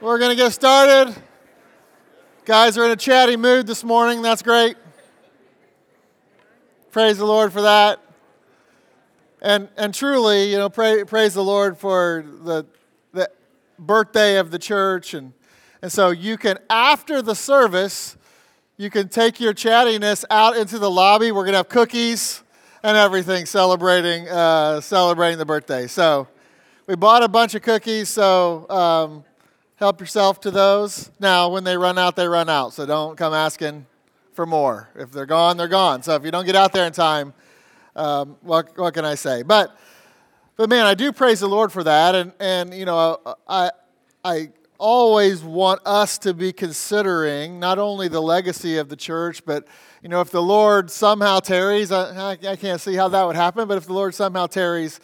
[0.00, 1.12] We're going to get started.
[2.44, 4.22] Guys are in a chatty mood this morning.
[4.22, 4.76] That's great.
[6.92, 7.98] Praise the Lord for that.
[9.42, 12.64] And, and truly, you know, pray, praise the Lord for the,
[13.12, 13.28] the
[13.76, 15.14] birthday of the church.
[15.14, 15.32] And,
[15.82, 18.16] and so you can, after the service,
[18.76, 21.32] you can take your chattiness out into the lobby.
[21.32, 22.44] We're going to have cookies
[22.84, 25.88] and everything celebrating, uh, celebrating the birthday.
[25.88, 26.28] So
[26.86, 29.24] we bought a bunch of cookies, so um,
[29.78, 31.10] help yourself to those.
[31.20, 32.72] Now, when they run out, they run out.
[32.74, 33.86] So don't come asking
[34.32, 34.88] for more.
[34.96, 36.02] If they're gone, they're gone.
[36.02, 37.32] So if you don't get out there in time,
[37.94, 39.42] um, what, what can I say?
[39.42, 39.76] But,
[40.56, 42.16] but man, I do praise the Lord for that.
[42.16, 43.70] And, and you know, I,
[44.24, 49.66] I always want us to be considering not only the legacy of the church, but,
[50.02, 53.68] you know, if the Lord somehow tarries, I, I can't see how that would happen,
[53.68, 54.98] but if the Lord somehow tarries,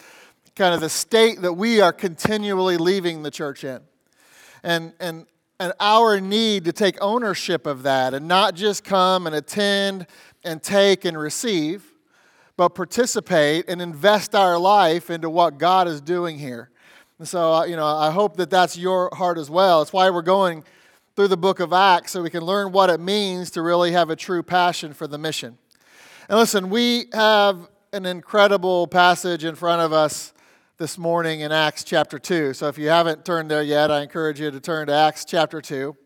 [0.57, 3.81] kind of the state that we are continually leaving the church in.
[4.65, 5.27] And, and,
[5.61, 10.07] and our need to take ownership of that and not just come and attend
[10.43, 11.85] and take and receive,
[12.57, 16.71] but participate and invest our life into what God is doing here.
[17.19, 19.83] And so, uh, you know, I hope that that's your heart as well.
[19.83, 20.65] It's why we're going
[21.15, 24.11] through the book of Acts so we can learn what it means to really have
[24.11, 25.57] a true passion for the mission.
[26.29, 30.34] And listen, we have an incredible passage in front of us
[30.77, 32.53] this morning in Acts chapter 2.
[32.53, 35.61] So if you haven't turned there yet, I encourage you to turn to Acts chapter
[35.61, 35.97] 2.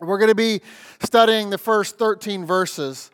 [0.00, 0.60] We're going to be
[1.02, 3.10] studying the first 13 verses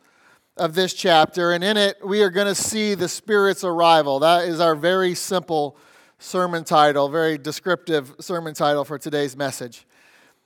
[0.58, 4.18] of this chapter, and in it, we are going to see the Spirit's arrival.
[4.18, 5.78] That is our very simple
[6.18, 9.86] sermon title, very descriptive sermon title for today's message.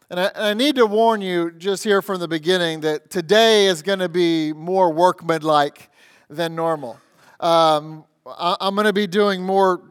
[0.09, 3.67] And I, and I need to warn you just here from the beginning that today
[3.67, 5.91] is going to be more workmanlike
[6.31, 7.01] than normal.
[7.41, 9.83] Um, I, am going to be doing more.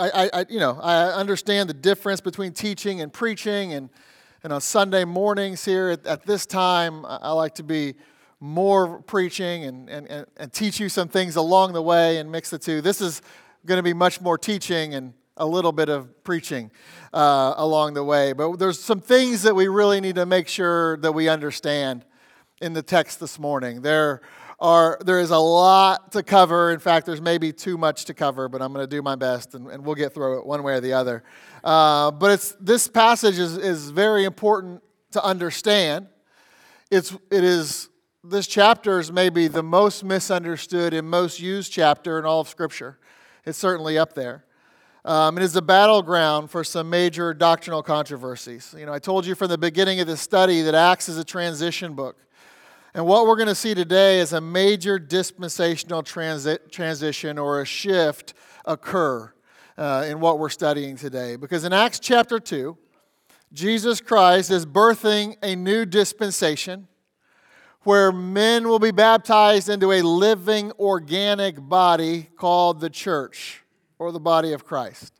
[0.00, 3.90] I, I, you know, I understand the difference between teaching and preaching, and,
[4.42, 7.94] and on Sunday mornings here at, at this time, I like to be
[8.40, 12.58] more preaching and, and, and, teach you some things along the way and mix the
[12.58, 12.80] two.
[12.80, 13.20] This is
[13.66, 16.70] going to be much more teaching and a little bit of preaching
[17.12, 18.32] uh, along the way.
[18.32, 22.06] But there's some things that we really need to make sure that we understand
[22.62, 23.82] in the text this morning.
[23.82, 24.22] There
[24.60, 26.70] are there is a lot to cover.
[26.70, 29.54] In fact, there's maybe too much to cover, but I'm going to do my best,
[29.54, 31.22] and, and, we'll get through it one way or the other.
[31.64, 34.82] Uh, but it's this passage is is very important
[35.12, 36.08] to understand.
[36.90, 37.88] It's it is
[38.22, 42.98] this chapter is maybe the most misunderstood and most used chapter in all of Scripture.
[43.46, 44.44] It's certainly up there.
[45.02, 48.74] Um, it is a battleground for some major doctrinal controversies.
[48.78, 51.24] You know, I told you from the beginning of the study that Acts is a
[51.24, 52.18] transition book.
[52.92, 57.64] And what we're going to see today is a major dispensational transi- transition or a
[57.64, 58.34] shift
[58.64, 59.32] occur
[59.78, 61.36] uh, in what we're studying today.
[61.36, 62.76] Because in Acts chapter 2,
[63.52, 66.88] Jesus Christ is birthing a new dispensation
[67.82, 73.62] where men will be baptized into a living organic body called the church
[73.98, 75.14] or the body of Christ.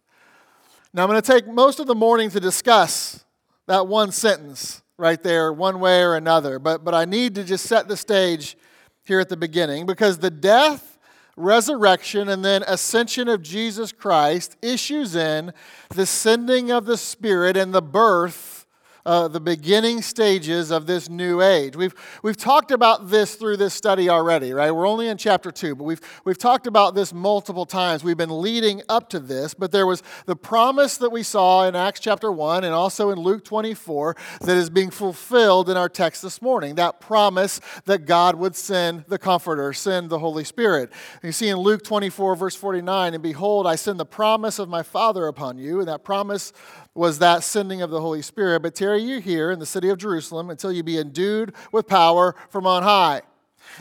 [0.92, 3.24] Now, I'm going to take most of the morning to discuss
[3.66, 7.66] that one sentence right there, one way or another, but, but I need to just
[7.66, 8.56] set the stage
[9.04, 10.98] here at the beginning because the death,
[11.36, 15.52] resurrection, and then ascension of Jesus Christ issues in
[15.88, 18.59] the sending of the Spirit and the birth
[19.06, 21.76] uh, the beginning stages of this new age.
[21.76, 24.70] We've, we've talked about this through this study already, right?
[24.70, 28.04] We're only in chapter two, but we've, we've talked about this multiple times.
[28.04, 31.74] We've been leading up to this, but there was the promise that we saw in
[31.74, 36.22] Acts chapter 1 and also in Luke 24 that is being fulfilled in our text
[36.22, 36.74] this morning.
[36.74, 40.90] That promise that God would send the Comforter, send the Holy Spirit.
[41.22, 44.68] And you see in Luke 24, verse 49, and behold, I send the promise of
[44.68, 46.52] my Father upon you, and that promise
[46.94, 48.62] was that sending of the Holy Spirit.
[48.62, 52.34] But tarry you here in the city of Jerusalem until you be endued with power
[52.48, 53.22] from on high.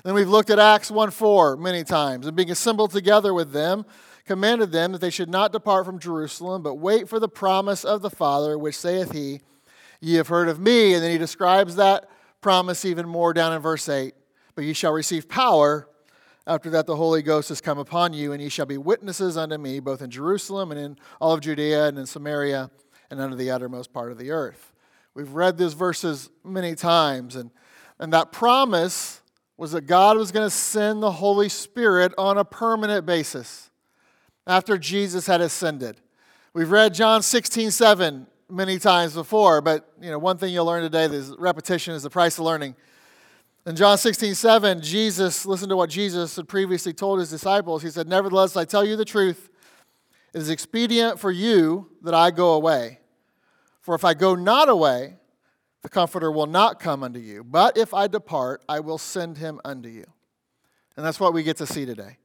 [0.03, 3.85] Then we've looked at Acts 1 4 many times, and being assembled together with them,
[4.25, 8.01] commanded them that they should not depart from Jerusalem, but wait for the promise of
[8.01, 9.41] the Father, which saith he,
[10.01, 10.93] Ye have heard of me.
[10.93, 12.09] And then he describes that
[12.41, 14.13] promise even more down in verse 8.
[14.55, 15.87] But ye shall receive power
[16.47, 19.57] after that the Holy Ghost has come upon you, and ye shall be witnesses unto
[19.57, 22.71] me, both in Jerusalem and in all of Judea and in Samaria
[23.09, 24.73] and unto the uttermost part of the earth.
[25.13, 27.51] We've read these verses many times, and,
[27.99, 29.21] and that promise
[29.57, 33.69] was that God was going to send the Holy Spirit on a permanent basis
[34.47, 35.99] after Jesus had ascended.
[36.53, 40.81] We've read John 16, 7 many times before, but you know, one thing you'll learn
[40.81, 42.75] today is repetition is the price of learning.
[43.65, 47.83] In John 16, 7, Jesus, listen to what Jesus had previously told his disciples.
[47.83, 49.48] He said, Nevertheless, I tell you the truth.
[50.33, 52.99] It is expedient for you that I go away.
[53.81, 55.15] For if I go not away,
[55.81, 57.43] the Comforter will not come unto you.
[57.43, 60.05] But if I depart, I will send him unto you.
[60.97, 62.17] And that's what we get to see today.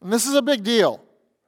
[0.00, 1.02] And this is a big deal.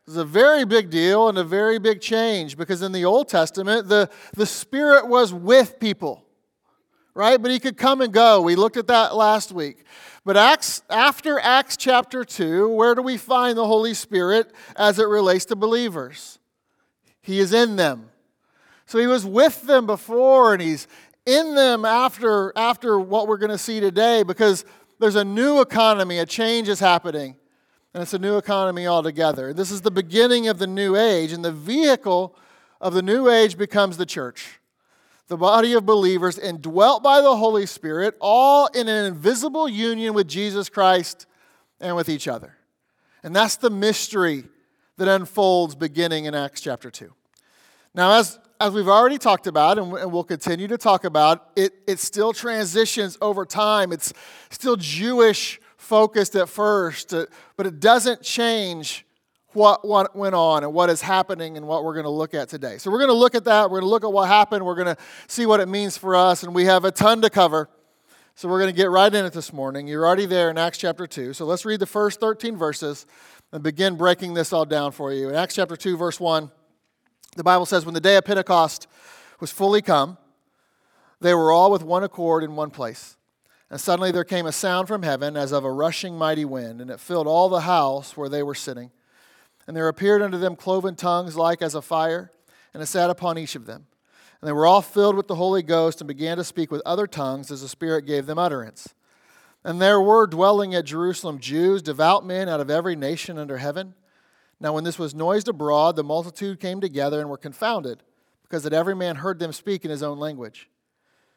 [0.06, 3.28] This is a very big deal and a very big change because in the Old
[3.28, 6.26] Testament, the, the Spirit was with people,
[7.14, 7.40] right?
[7.40, 8.40] But he could come and go.
[8.40, 9.84] We looked at that last week.
[10.24, 15.08] But Acts, after Acts chapter 2, where do we find the Holy Spirit as it
[15.08, 16.38] relates to believers?
[17.20, 18.10] He is in them.
[18.86, 20.86] So he was with them before and he's
[21.26, 24.64] in them after, after what we're going to see today because
[24.98, 27.36] there's a new economy, a change is happening.
[27.94, 29.52] And it's a new economy altogether.
[29.52, 32.34] This is the beginning of the new age, and the vehicle
[32.80, 34.61] of the new age becomes the church.
[35.32, 40.28] The body of believers indwelt by the Holy Spirit, all in an invisible union with
[40.28, 41.24] Jesus Christ
[41.80, 42.54] and with each other.
[43.22, 44.44] And that's the mystery
[44.98, 47.10] that unfolds beginning in Acts chapter 2.
[47.94, 51.98] Now, as, as we've already talked about, and we'll continue to talk about, it, it
[51.98, 53.90] still transitions over time.
[53.90, 54.12] It's
[54.50, 57.24] still Jewish focused at first, uh,
[57.56, 59.06] but it doesn't change
[59.54, 62.48] what, what went on and what is happening and what we're going to look at
[62.48, 62.78] today.
[62.78, 63.70] So, we're going to look at that.
[63.70, 64.64] We're going to look at what happened.
[64.64, 64.96] We're going to
[65.26, 67.68] see what it means for us, and we have a ton to cover.
[68.34, 69.86] So, we're going to get right in it this morning.
[69.86, 71.32] You're already there in Acts chapter 2.
[71.32, 73.06] So, let's read the first 13 verses
[73.52, 75.28] and begin breaking this all down for you.
[75.28, 76.50] In Acts chapter 2, verse 1,
[77.36, 78.86] the Bible says, When the day of Pentecost
[79.40, 80.18] was fully come,
[81.20, 83.16] they were all with one accord in one place.
[83.70, 86.90] And suddenly there came a sound from heaven as of a rushing mighty wind, and
[86.90, 88.90] it filled all the house where they were sitting.
[89.66, 92.30] And there appeared unto them cloven tongues like as a fire,
[92.74, 93.86] and it sat upon each of them.
[94.40, 97.06] And they were all filled with the Holy Ghost and began to speak with other
[97.06, 98.92] tongues as the Spirit gave them utterance.
[99.64, 103.94] And there were dwelling at Jerusalem Jews, devout men out of every nation under heaven.
[104.58, 108.02] Now, when this was noised abroad, the multitude came together and were confounded,
[108.42, 110.68] because that every man heard them speak in his own language.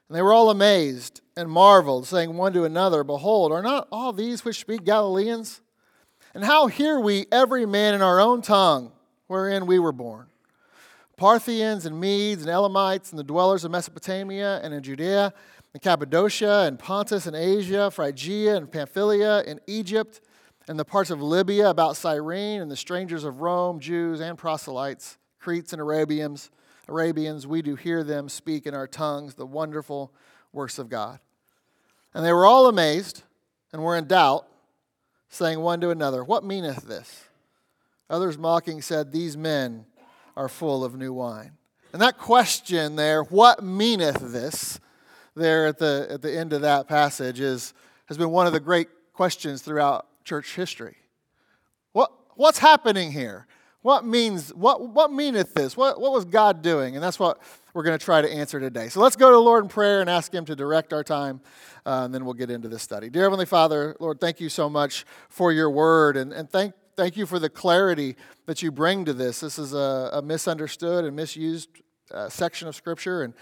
[0.08, 4.14] And they were all amazed and marveled, saying one to another, Behold, are not all
[4.14, 5.62] these which speak Galileans?
[6.36, 8.92] And how hear we every man in our own tongue
[9.26, 10.28] wherein we were born?
[11.18, 15.34] Parthians and Medes and Elamites and the dwellers of Mesopotamia and in Judea
[15.74, 20.22] and Cappadocia and Pontus and Asia, Phrygia and Pamphylia and Egypt
[20.68, 25.18] and the parts of Libya about Cyrene and the strangers of Rome, Jews and proselytes,
[25.40, 26.52] Cretes and Arabians
[26.88, 30.14] Arabians, we do hear them speak in our tongues the wonderful
[30.54, 31.20] works of God.
[32.14, 33.24] And they were all amazed
[33.74, 34.48] and were in doubt,
[35.30, 37.26] saying one to another, What meaneth this?
[38.10, 39.86] Others mocking said, These men
[40.36, 41.54] are full of new wine.
[41.94, 44.80] And that question there, what meaneth this,
[45.36, 47.74] there at the, at the end of that passage, is,
[48.08, 50.98] has been one of the great questions throughout church history.
[51.94, 53.48] What, what's happening here?
[53.82, 55.78] What means, what, what meaneth this?
[55.78, 56.96] What, what was God doing?
[56.96, 57.40] And that's what
[57.76, 58.88] we're going to try to answer today.
[58.88, 61.42] So let's go to the Lord in prayer and ask Him to direct our time,
[61.86, 63.10] uh, and then we'll get into this study.
[63.10, 67.18] Dear Heavenly Father, Lord, thank you so much for your word, and, and thank, thank
[67.18, 69.42] you for the clarity that you bring to this.
[69.42, 71.68] This is a, a misunderstood and misused
[72.12, 73.34] uh, section of Scripture, and,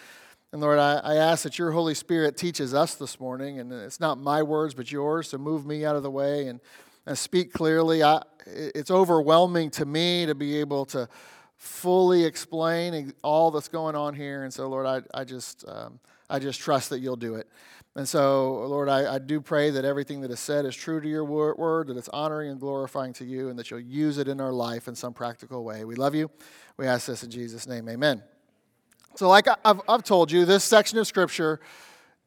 [0.52, 4.00] and Lord, I, I ask that your Holy Spirit teaches us this morning, and it's
[4.00, 6.60] not my words, but yours, so move me out of the way and,
[7.06, 8.02] and speak clearly.
[8.02, 11.08] I, it's overwhelming to me to be able to
[11.58, 14.44] fully explain all that's going on here.
[14.44, 17.48] And so, Lord, I, I just um, I just trust that you'll do it.
[17.96, 21.08] And so, Lord, I, I do pray that everything that is said is true to
[21.08, 24.42] your word, that it's honoring and glorifying to you, and that you'll use it in
[24.42, 25.86] our life in some practical way.
[25.86, 26.32] We love you.
[26.78, 27.88] We ask this in Jesus' name.
[27.88, 28.24] Amen.
[29.16, 31.60] So, like I've, I've told you, this section of Scripture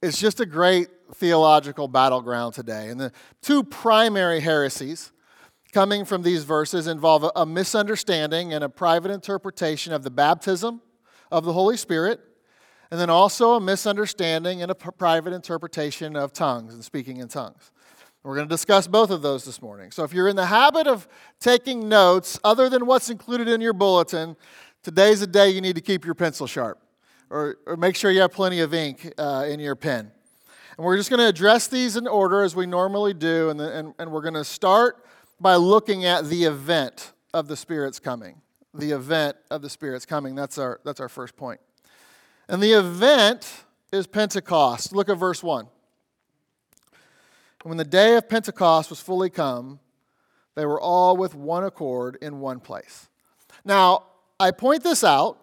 [0.03, 2.89] is just a great theological battleground today.
[2.89, 5.11] And the two primary heresies
[5.73, 10.81] coming from these verses involve a misunderstanding and a private interpretation of the baptism
[11.31, 12.21] of the Holy Spirit,
[12.91, 17.73] and then also a misunderstanding and a private interpretation of tongues and speaking in tongues.
[18.23, 19.93] We're going to discuss both of those this morning.
[19.93, 21.07] So if you're in the habit of
[21.39, 24.37] taking notes other than what's included in your bulletin,
[24.83, 26.81] today's a day you need to keep your pencil sharp
[27.31, 30.11] or, or make sure you have plenty of ink uh, in your pen.
[30.77, 33.73] And we're just going to address these in order as we normally do, and, the,
[33.73, 35.05] and, and we're going to start
[35.41, 38.41] by looking at the event of the Spirit's coming.
[38.75, 40.35] The event of the Spirit's coming.
[40.35, 41.61] That's our, that's our first point.
[42.49, 44.95] And the event is Pentecost.
[44.95, 45.67] Look at verse 1.
[47.65, 49.81] When the day of Pentecost was fully come,
[50.55, 53.09] they were all with one accord in one place.
[53.65, 54.05] Now,
[54.39, 55.39] I point this out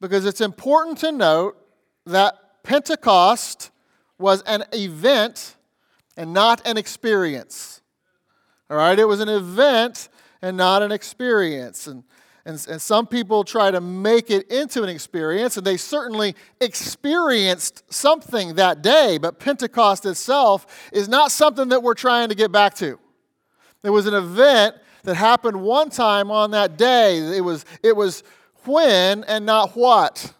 [0.00, 1.56] because it's important to note
[2.06, 3.70] that Pentecost
[4.18, 5.56] was an event
[6.16, 7.79] and not an experience.
[8.70, 10.08] All right, it was an event
[10.40, 11.86] and not an experience.
[11.88, 12.04] And,
[12.46, 17.92] And, and some people try to make it into an experience, and they certainly experienced
[17.92, 22.74] something that day, but Pentecost itself is not something that we're trying to get back
[22.74, 22.98] to.
[23.82, 27.18] It was an event that happened one time on that day.
[27.36, 28.22] It was, it was
[28.64, 30.32] when and not what.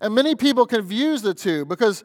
[0.00, 2.04] And many people confuse the two because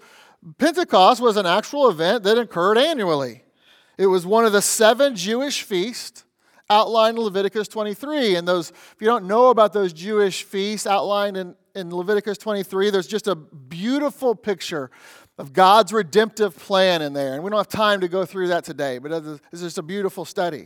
[0.58, 3.44] Pentecost was an actual event that occurred annually.
[4.02, 6.26] It was one of the seven Jewish feasts
[6.72, 8.36] outlined in Leviticus 23.
[8.36, 12.90] And those, if you don't know about those Jewish feasts outlined in, in Leviticus 23,
[12.90, 14.90] there's just a beautiful picture
[15.38, 17.36] of God's redemptive plan in there.
[17.36, 19.12] And we don't have time to go through that today, but
[19.52, 20.66] it's just a beautiful study.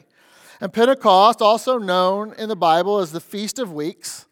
[0.62, 4.28] And Pentecost, also known in the Bible as the Feast of Weeks,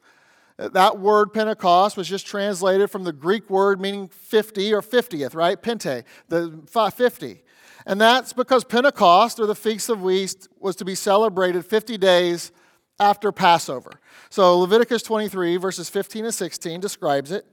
[0.57, 5.35] uh, that word Pentecost was just translated from the Greek word meaning 50 or 50th,
[5.35, 5.61] right?
[5.61, 6.61] Pente, the
[6.95, 7.43] 50.
[7.85, 12.51] And that's because Pentecost, or the Feast of Weeks, was to be celebrated 50 days
[12.99, 13.91] after Passover.
[14.29, 17.45] So Leviticus 23, verses 15 and 16, describes it.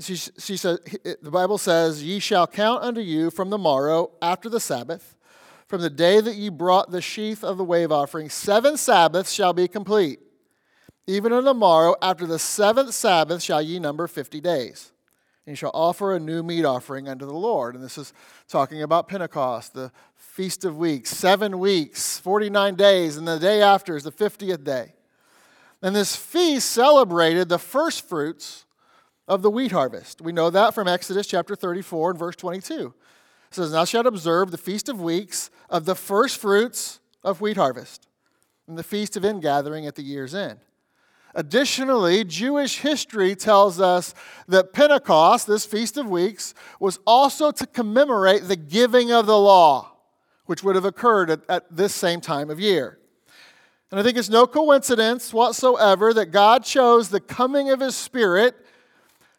[0.00, 0.78] She, she said,
[1.20, 5.16] the Bible says, Ye shall count unto you from the morrow after the Sabbath,
[5.66, 9.52] from the day that ye brought the sheaf of the wave offering, seven Sabbaths shall
[9.52, 10.20] be complete.
[11.06, 14.92] Even on the morrow after the seventh Sabbath shall ye number fifty days
[15.44, 17.74] and you shall offer a new meat offering unto the Lord.
[17.74, 18.12] And this is
[18.48, 23.96] talking about Pentecost, the Feast of Weeks, seven weeks, 49 days, and the day after
[23.96, 24.94] is the 50th day.
[25.82, 28.64] And this feast celebrated the first fruits
[29.26, 30.20] of the wheat harvest.
[30.22, 32.94] We know that from Exodus chapter 34 and verse 22.
[33.52, 37.56] It says, Thou shalt observe the Feast of Weeks of the first fruits of wheat
[37.56, 38.06] harvest,
[38.68, 40.60] and the Feast of Ingathering at the year's end.
[41.34, 44.14] Additionally, Jewish history tells us
[44.48, 49.92] that Pentecost, this Feast of Weeks, was also to commemorate the giving of the law,
[50.46, 52.98] which would have occurred at, at, this same time of year.
[53.90, 58.54] And I think it's no coincidence whatsoever that God chose the coming of His Spirit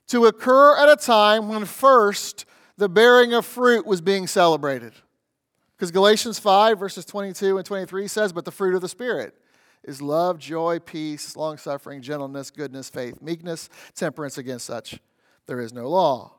[0.08, 2.46] to occur at a time when first
[2.78, 4.94] the bearing of fruit was being celebrated.
[5.76, 9.36] Because Galatians 5, verses 22 and 23 says, But the fruit of the Spirit
[9.84, 14.38] is love, joy, peace, long suffering, gentleness, goodness, faith, meekness, temperance.
[14.38, 15.00] Against such
[15.46, 16.36] there is no law.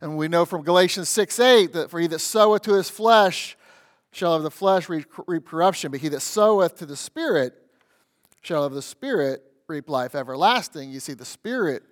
[0.00, 3.56] And we know from Galatians 6 8 that for he that soweth to his flesh
[4.12, 7.54] shall of the flesh reap corruption, but he that soweth to the Spirit
[8.42, 10.90] shall of the Spirit reap life everlasting.
[10.90, 11.82] You see, the Spirit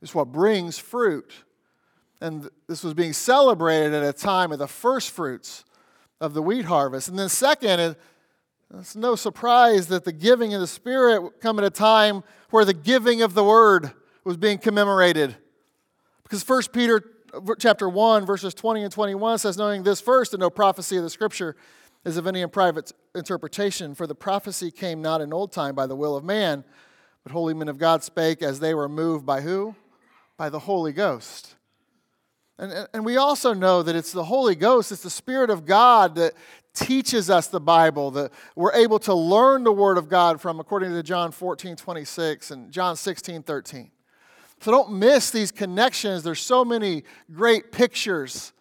[0.00, 1.32] is what brings fruit.
[2.20, 5.64] And this was being celebrated at a time of the first fruits
[6.20, 7.08] of the wheat harvest.
[7.08, 7.96] And then, second,
[8.74, 12.74] it's no surprise that the giving of the Spirit come at a time where the
[12.74, 13.92] giving of the Word
[14.24, 15.36] was being commemorated.
[16.24, 17.02] Because 1 Peter
[17.58, 21.10] chapter 1, verses 20 and 21 says, Knowing this first, and no prophecy of the
[21.10, 21.54] Scripture
[22.04, 25.96] is of any private interpretation, for the prophecy came not in old time by the
[25.96, 26.64] will of man,
[27.22, 29.76] but holy men of God spake as they were moved by who?
[30.36, 31.54] By the Holy Ghost.
[32.58, 36.14] And, and we also know that it's the Holy Ghost, it's the Spirit of God
[36.14, 36.32] that
[36.76, 40.92] teaches us the Bible, that we're able to learn the Word of God from, according
[40.92, 43.90] to John 14, 26 and John 16, 13.
[44.60, 46.22] So don't miss these connections.
[46.22, 47.02] There's so many
[47.32, 48.52] great pictures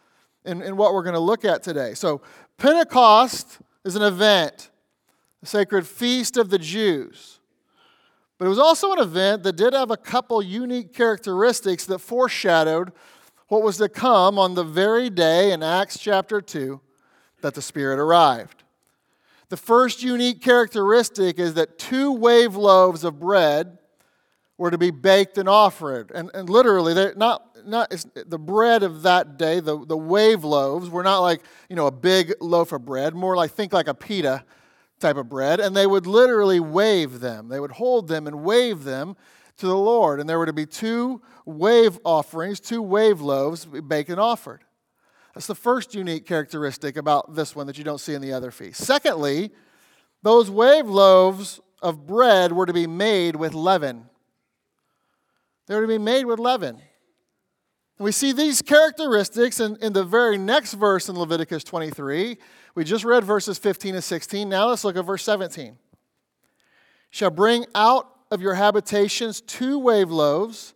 [0.46, 1.94] in, in what we're going to look at today.
[1.94, 2.22] So,
[2.58, 4.70] Pentecost is an event,
[5.44, 7.40] a sacred feast of the Jews.
[8.38, 12.92] But it was also an event that did have a couple unique characteristics that foreshadowed
[13.48, 16.80] what was to come on the very day in Acts chapter 2
[17.46, 18.64] that the Spirit arrived.
[19.50, 23.78] The first unique characteristic is that two wave loaves of bread
[24.58, 26.10] were to be baked and offered.
[26.10, 30.90] And, and literally, they're not, not the bread of that day, the, the wave loaves,
[30.90, 33.94] were not like, you know, a big loaf of bread, more like, think like a
[33.94, 34.44] pita
[35.00, 35.60] type of bread.
[35.60, 37.50] And they would literally wave them.
[37.50, 39.16] They would hold them and wave them
[39.58, 40.20] to the Lord.
[40.20, 44.64] And there were to be two wave offerings, two wave loaves baked and offered.
[45.36, 48.52] That's the first unique characteristic about this one that you don't see in the other
[48.52, 48.82] feast.
[48.82, 49.52] Secondly,
[50.24, 54.06] those wave loaves of bread were to be made with leaven.
[55.68, 56.78] They were to be made with leaven.
[57.98, 62.38] And we see these characteristics in, in the very next verse in Leviticus 23.
[62.74, 64.48] We just read verses 15 and 16.
[64.48, 65.78] Now let's look at verse 17.
[67.10, 70.75] Shall bring out of your habitations two wave loaves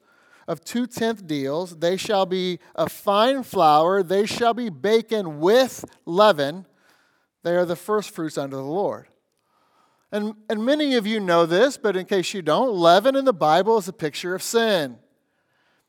[0.49, 1.77] of two tenth deals.
[1.77, 4.01] They shall be of fine flour.
[4.01, 6.65] They shall be baken with leaven.
[7.43, 9.05] They are the first fruits unto the Lord.
[10.11, 13.33] And, and many of you know this, but in case you don't, leaven in the
[13.33, 14.97] Bible is a picture of sin.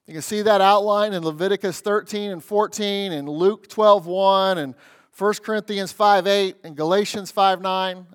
[0.07, 4.75] You can see that outlined in Leviticus 13 and 14, and Luke 12 1, and
[5.17, 8.07] 1 Corinthians 5 8, and Galatians 5 9.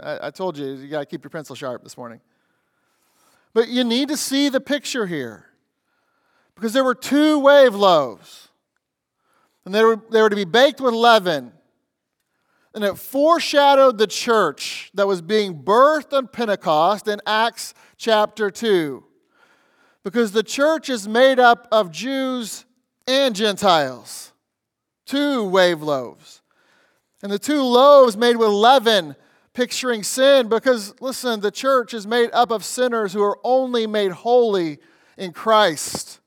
[0.00, 2.20] I, I told you, you got to keep your pencil sharp this morning.
[3.52, 5.47] But you need to see the picture here.
[6.58, 8.48] Because there were two wave loaves,
[9.64, 11.52] and they were, they were to be baked with leaven.
[12.74, 19.04] And it foreshadowed the church that was being birthed on Pentecost in Acts chapter 2.
[20.02, 22.64] Because the church is made up of Jews
[23.06, 24.32] and Gentiles.
[25.06, 26.42] Two wave loaves.
[27.22, 29.14] And the two loaves made with leaven,
[29.54, 34.10] picturing sin, because listen, the church is made up of sinners who are only made
[34.10, 34.78] holy
[35.16, 36.17] in Christ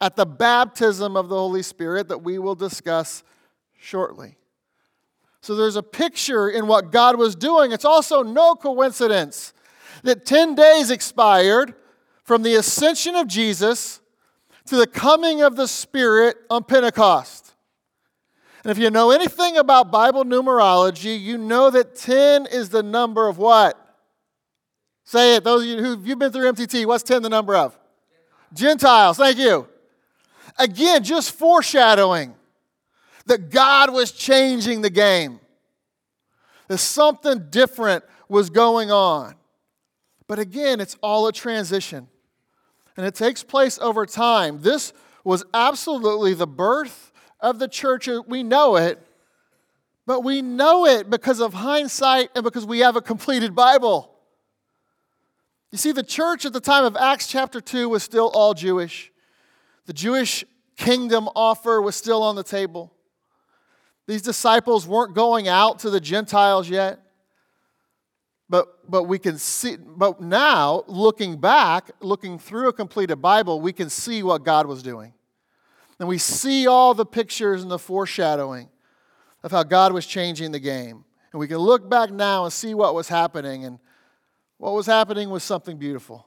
[0.00, 3.22] at the baptism of the Holy Spirit that we will discuss
[3.78, 4.36] shortly.
[5.40, 7.72] So there's a picture in what God was doing.
[7.72, 9.52] It's also no coincidence
[10.02, 11.74] that 10 days expired
[12.22, 14.00] from the ascension of Jesus
[14.66, 17.54] to the coming of the Spirit on Pentecost.
[18.62, 23.28] And if you know anything about Bible numerology, you know that 10 is the number
[23.28, 23.76] of what?
[25.04, 27.78] Say it, those of you who've been through MTT, what's 10 the number of?
[28.52, 29.66] Gentiles, thank you.
[30.58, 32.34] Again, just foreshadowing
[33.26, 35.40] that God was changing the game,
[36.66, 39.34] that something different was going on.
[40.26, 42.08] But again, it's all a transition,
[42.96, 44.60] and it takes place over time.
[44.60, 44.92] This
[45.24, 48.08] was absolutely the birth of the church.
[48.26, 48.98] We know it,
[50.06, 54.14] but we know it because of hindsight and because we have a completed Bible.
[55.70, 59.12] You see, the church at the time of Acts chapter 2 was still all Jewish.
[59.88, 60.44] The Jewish
[60.76, 62.92] kingdom offer was still on the table.
[64.06, 67.00] These disciples weren't going out to the Gentiles yet.
[68.50, 73.72] But, but we can see, but now, looking back, looking through a completed Bible, we
[73.72, 75.14] can see what God was doing.
[75.98, 78.68] And we see all the pictures and the foreshadowing
[79.42, 81.02] of how God was changing the game.
[81.32, 83.64] And we can look back now and see what was happening.
[83.64, 83.78] And
[84.58, 86.26] what was happening was something beautiful.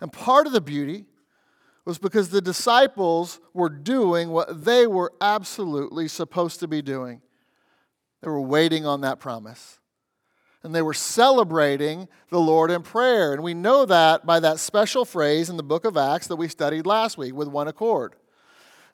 [0.00, 1.04] And part of the beauty
[1.84, 7.20] was because the disciples were doing what they were absolutely supposed to be doing.
[8.22, 9.78] They were waiting on that promise.
[10.62, 13.32] And they were celebrating the Lord in prayer.
[13.32, 16.48] And we know that by that special phrase in the book of Acts that we
[16.48, 18.14] studied last week with one accord.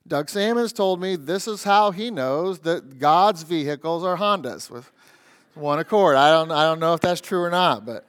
[0.07, 4.93] Doug Sammons told me this is how he knows that God's vehicles are Hondas with
[5.55, 6.15] one accord.
[6.15, 8.06] I don't, I don't know if that's true or not, but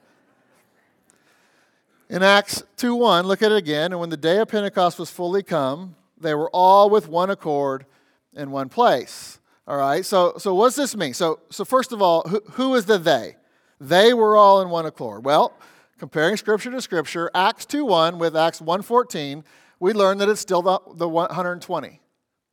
[2.08, 3.92] in Acts 2 1, look at it again.
[3.92, 7.86] And when the day of Pentecost was fully come, they were all with one accord
[8.34, 9.40] in one place.
[9.66, 11.12] All right, so, so what does this mean?
[11.12, 13.36] So, so first of all, who, who is the they?
[13.80, 15.24] They were all in one accord.
[15.24, 15.52] Well,
[15.98, 19.44] comparing scripture to scripture, Acts 2 1 with Acts 1 14,
[19.78, 22.00] we learn that it's still the, the 120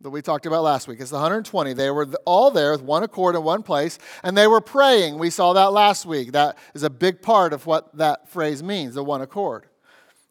[0.01, 0.99] that we talked about last week.
[0.99, 1.73] It's the 120.
[1.73, 5.17] They were all there with one accord in one place, and they were praying.
[5.17, 6.34] We saw that last week.
[6.34, 9.67] That is a big part of what that phrase means, the one accord.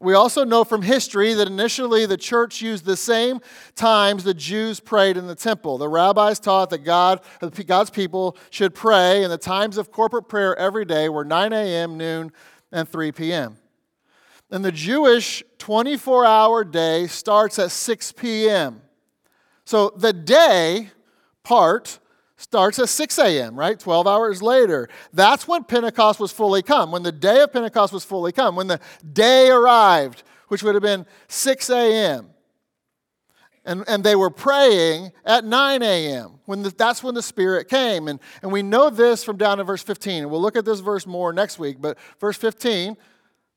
[0.01, 3.41] We also know from history that initially the church used the same
[3.75, 5.79] times the Jews prayed in the temple.
[5.79, 7.21] The rabbis taught that God,
[7.67, 11.97] God's people should pray, and the times of corporate prayer every day were 9 a.m.,
[11.97, 12.33] noon,
[12.71, 13.57] and 3 p.m.
[14.51, 18.83] And the Jewish 24 hour day starts at 6 p.m.
[19.65, 20.91] So the day
[21.43, 21.99] part
[22.37, 23.79] starts at 6 a.m., right?
[23.79, 24.89] 12 hours later.
[25.13, 28.67] That's when Pentecost was fully come, when the day of Pentecost was fully come, when
[28.67, 28.81] the
[29.13, 32.31] day arrived, which would have been 6 a.m.
[33.65, 36.41] And, and they were praying at 9 a.m.
[36.45, 38.09] When the, that's when the Spirit came.
[38.09, 40.25] And, and we know this from down in verse 15.
[40.25, 41.79] And we'll look at this verse more next week.
[41.81, 42.99] But verse 15,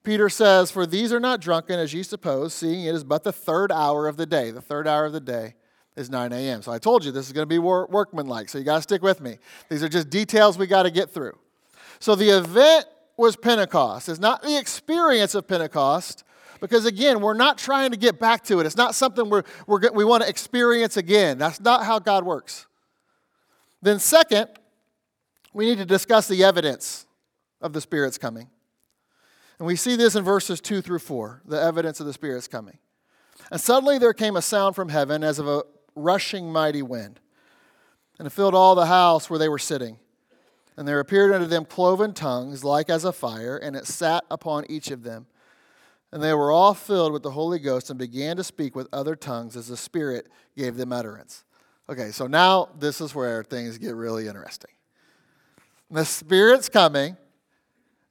[0.06, 3.34] Peter says, For these are not drunken as ye suppose, seeing it is but the
[3.34, 5.56] third hour of the day, the third hour of the day
[5.98, 6.62] is 9 a.m.
[6.62, 9.02] So I told you this is going to be workmanlike, so you got to stick
[9.02, 9.40] with me.
[9.68, 11.38] These are just details we got to get through.
[12.00, 12.86] So the event
[13.18, 14.08] was Pentecost.
[14.08, 16.24] It's not the experience of Pentecost,
[16.62, 18.68] because again, we're not trying to get back to it.
[18.68, 21.40] It's not something we're, we're, we want to experience again.
[21.40, 22.68] That's not how God works.
[23.82, 24.50] Then, second,
[25.52, 27.08] we need to discuss the evidence
[27.60, 28.48] of the Spirit's coming.
[29.58, 32.78] And we see this in verses 2 through 4, the evidence of the Spirit's coming.
[33.52, 35.64] And suddenly there came a sound from heaven as of a
[35.98, 37.20] rushing mighty wind,
[38.20, 40.00] and it filled all the house where they were sitting.
[40.78, 44.70] And there appeared unto them cloven tongues, like as a fire, and it sat upon
[44.70, 45.26] each of them.
[46.12, 49.16] And they were all filled with the Holy Ghost and began to speak with other
[49.16, 51.44] tongues as the Spirit gave them utterance.
[51.90, 54.72] Okay, so now this is where things get really interesting.
[55.90, 57.18] The Spirit's coming,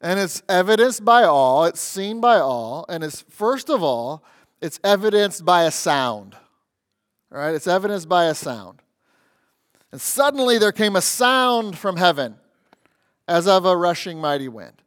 [0.01, 4.25] and it's evidenced by all, it's seen by all, and it's first of all,
[4.61, 6.37] it's evidenced by a sound.
[7.33, 8.83] All right, it's evidenced by a sound.
[9.93, 12.37] And suddenly there came a sound from heaven
[13.27, 14.83] as of a rushing mighty wind.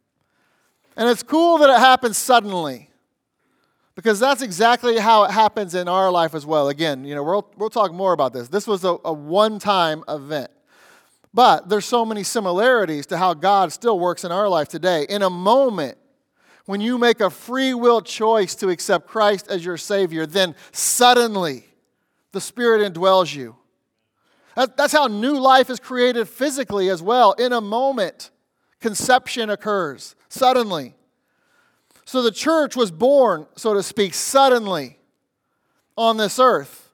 [0.96, 2.90] And it's cool that it happens suddenly
[3.94, 6.68] because that's exactly how it happens in our life as well.
[6.68, 8.48] Again, you know, we'll, we'll talk more about this.
[8.48, 10.50] This was a, a one time event.
[11.32, 15.06] But there's so many similarities to how God still works in our life today.
[15.08, 15.96] In a moment,
[16.66, 21.64] when you make a free will choice to accept Christ as your Savior, then suddenly
[22.32, 23.56] the Spirit indwells you.
[24.54, 27.32] That's how new life is created physically as well.
[27.32, 28.30] In a moment,
[28.80, 30.94] conception occurs suddenly.
[32.04, 34.98] So the church was born, so to speak, suddenly
[35.96, 36.92] on this earth.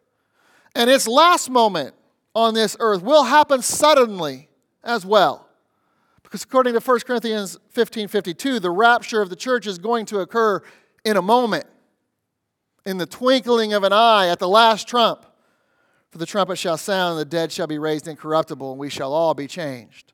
[0.75, 1.94] And its last moment
[2.35, 4.49] on this earth will happen suddenly
[4.85, 5.49] as well.
[6.22, 10.18] Because according to 1 Corinthians 15 52, the rapture of the church is going to
[10.18, 10.61] occur
[11.05, 11.64] in a moment,
[12.87, 15.27] in the twinkling of an eye, at the last trump.
[16.11, 19.12] For the trumpet shall sound, and the dead shall be raised incorruptible, and we shall
[19.12, 20.12] all be changed.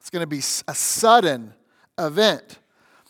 [0.00, 1.52] It's going to be a sudden
[1.98, 2.58] event.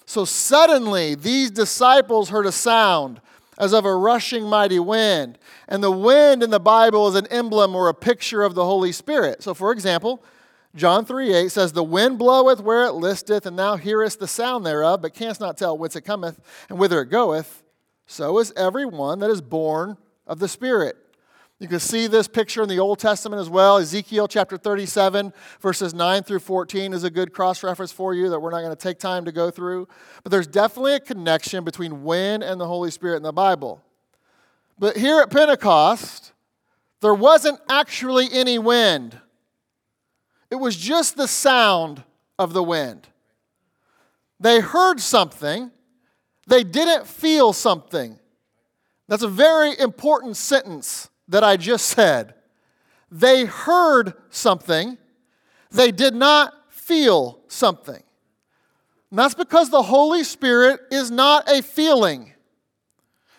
[0.04, 3.20] So suddenly, these disciples heard a sound
[3.58, 5.38] as of a rushing mighty wind.
[5.68, 8.92] And the wind in the Bible is an emblem or a picture of the Holy
[8.92, 9.42] Spirit.
[9.42, 10.22] So, for example,
[10.74, 14.66] John 3 8 says, The wind bloweth where it listeth, and thou hearest the sound
[14.66, 17.62] thereof, but canst not tell whence it cometh and whither it goeth.
[18.06, 20.96] So is every one that is born of the Spirit.
[21.58, 23.78] You can see this picture in the Old Testament as well.
[23.78, 28.40] Ezekiel chapter 37, verses 9 through 14 is a good cross reference for you that
[28.40, 29.88] we're not going to take time to go through.
[30.22, 33.82] But there's definitely a connection between wind and the Holy Spirit in the Bible.
[34.78, 36.34] But here at Pentecost,
[37.00, 39.18] there wasn't actually any wind,
[40.50, 42.04] it was just the sound
[42.38, 43.08] of the wind.
[44.38, 45.70] They heard something,
[46.46, 48.18] they didn't feel something.
[49.08, 52.34] That's a very important sentence that I just said.
[53.10, 54.98] They heard something,
[55.70, 58.02] they did not feel something.
[59.10, 62.32] And that's because the Holy Spirit is not a feeling.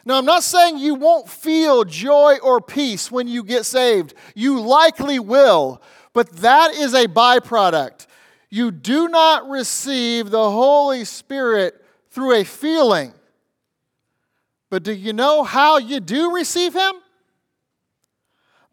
[0.06, 4.14] Now, I'm not saying you won't feel joy or peace when you get saved.
[4.36, 5.82] You likely will,
[6.14, 8.08] but that is a byproduct.
[8.50, 11.84] You do not receive the Holy Spirit
[12.18, 13.14] through a feeling.
[14.72, 16.94] But do you know how you do receive Him?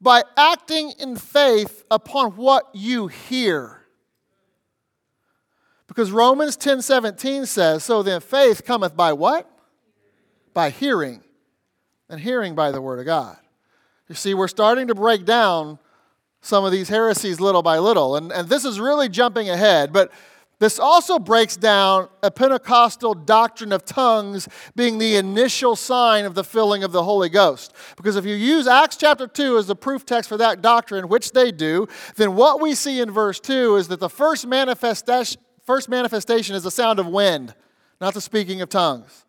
[0.04, 3.80] by acting in faith upon what you hear.
[5.88, 9.50] Because Romans 10 17 says, So then faith cometh by what?
[10.52, 11.22] By hearing,
[12.10, 13.38] and hearing by the word of God.
[14.08, 15.78] You see, we're starting to break down
[16.42, 18.16] some of these heresies little by little.
[18.16, 20.12] And, and this is really jumping ahead, but
[20.58, 26.44] this also breaks down a Pentecostal doctrine of tongues being the initial sign of the
[26.44, 27.74] filling of the Holy Ghost.
[27.96, 31.32] Because if you use Acts chapter 2 as the proof text for that doctrine, which
[31.32, 35.88] they do, then what we see in verse 2 is that the first manifestation, first
[35.88, 37.54] manifestation is the sound of wind,
[38.00, 39.24] not the speaking of tongues.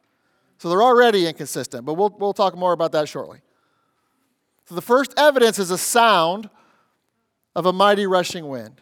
[0.60, 3.40] So they're already inconsistent, but we'll, we'll talk more about that shortly.
[4.66, 6.50] So the first evidence is a sound
[7.56, 8.82] of a mighty rushing wind.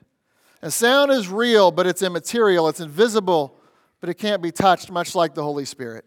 [0.64, 3.60] And sound is real, but it's immaterial, it's invisible,
[4.00, 6.06] but it can't be touched, much like the Holy Spirit.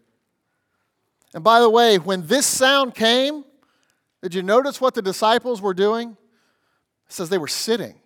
[1.35, 3.45] And by the way, when this sound came,
[4.23, 6.17] did you notice what the disciples were doing?
[7.05, 7.99] It says they were sitting.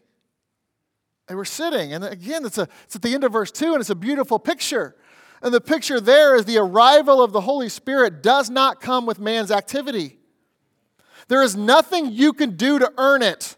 [1.27, 1.93] They were sitting.
[1.93, 4.37] And again, it's, a, it's at the end of verse 2, and it's a beautiful
[4.37, 4.97] picture.
[5.41, 9.19] And the picture there is the arrival of the Holy Spirit does not come with
[9.19, 10.19] man's activity.
[11.29, 13.55] There is nothing you can do to earn it.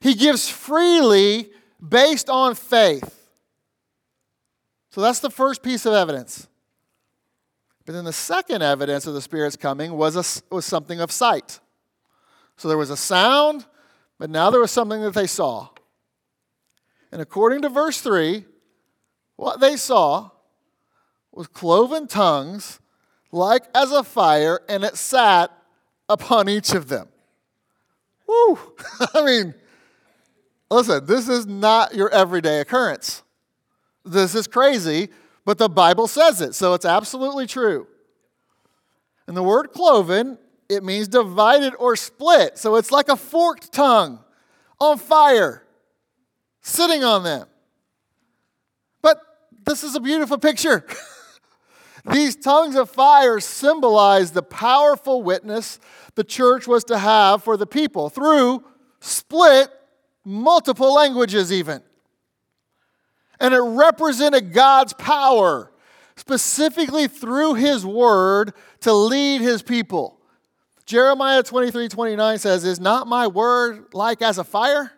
[0.00, 1.52] He gives freely
[1.86, 3.28] based on faith.
[4.90, 6.48] So that's the first piece of evidence.
[7.86, 11.60] But then the second evidence of the Spirit's coming was, a, was something of sight.
[12.56, 13.66] So there was a sound,
[14.18, 15.68] but now there was something that they saw.
[17.10, 18.44] And according to verse 3,
[19.36, 20.30] what they saw
[21.32, 22.80] was cloven tongues
[23.32, 25.50] like as a fire, and it sat
[26.08, 27.08] upon each of them.
[28.26, 28.58] Woo!
[29.14, 29.54] I mean,
[30.70, 33.22] Listen, this is not your everyday occurrence.
[34.04, 35.08] This is crazy,
[35.44, 37.86] but the Bible says it, so it's absolutely true.
[39.26, 42.56] And the word cloven, it means divided or split.
[42.56, 44.20] So it's like a forked tongue
[44.78, 45.64] on fire,
[46.62, 47.46] sitting on them.
[49.02, 49.20] But
[49.64, 50.86] this is a beautiful picture.
[52.10, 55.78] These tongues of fire symbolize the powerful witness
[56.14, 58.64] the church was to have for the people through
[59.00, 59.68] split
[60.24, 61.82] multiple languages, even.
[63.38, 65.72] And it represented God's power,
[66.16, 70.20] specifically through His word, to lead His people.
[70.84, 74.92] Jeremiah 23 29 says, Is not my word like as a fire,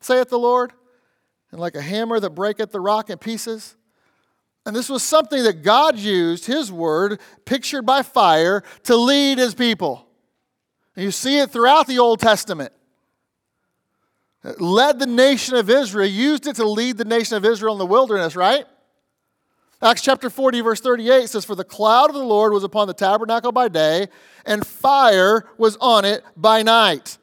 [0.00, 0.72] saith the Lord,
[1.50, 3.76] and like a hammer that breaketh the rock in pieces?
[4.66, 9.54] And this was something that God used, His word, pictured by fire, to lead His
[9.54, 10.06] people.
[10.94, 12.72] And you see it throughout the Old Testament.
[14.42, 17.86] Led the nation of Israel, used it to lead the nation of Israel in the
[17.86, 18.64] wilderness, right?
[19.82, 22.94] Acts chapter 40, verse 38 says, For the cloud of the Lord was upon the
[22.94, 24.08] tabernacle by day,
[24.44, 27.18] and fire was on it by night.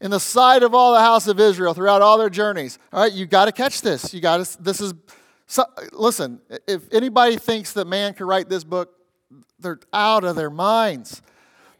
[0.00, 2.78] In the sight of all the house of Israel throughout all their journeys.
[2.92, 4.14] All right, you got to catch this.
[4.14, 4.94] You got to, this is,
[5.46, 8.94] so, listen, if anybody thinks that man could write this book,
[9.58, 11.22] they're out of their minds.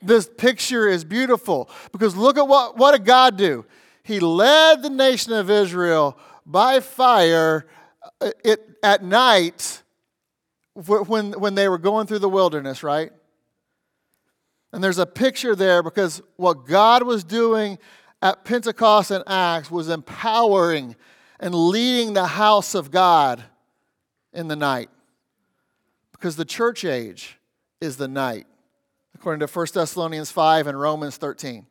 [0.03, 3.65] This picture is beautiful because look at what, what did God do?
[4.11, 7.65] He led the nation of Israel by fire
[8.21, 9.85] uh, it, at night
[10.75, 13.13] when, when they were going through the wilderness, right?
[14.73, 17.79] And there's a picture there because what God was doing
[18.21, 20.97] at Pentecost and Acts was empowering
[21.39, 23.45] and leading the house of God
[24.33, 24.91] in the night.
[26.11, 27.39] Because the church age
[27.81, 28.49] is the night,
[29.15, 31.65] according to 1 Thessalonians 5 and Romans 13.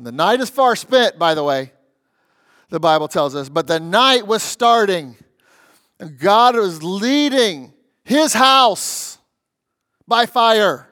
[0.00, 1.72] And the night is far spent, by the way,
[2.70, 5.14] the Bible tells us, but the night was starting.
[5.98, 9.18] And God was leading his house
[10.08, 10.88] by fire.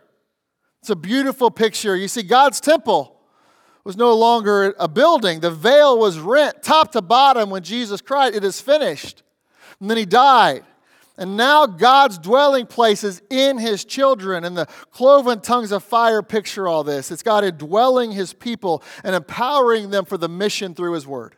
[0.83, 1.97] It's a beautiful picture.
[1.97, 3.19] You see, God's temple
[3.83, 8.35] was no longer a building, the veil was rent top to bottom when Jesus cried,
[8.35, 9.23] It is finished.
[9.81, 10.65] And then he died.
[11.19, 14.45] And now God's dwelling place is in his children.
[14.45, 17.11] And the cloven tongues of fire picture all this.
[17.11, 21.35] It's God indwelling his people and empowering them for the mission through his word.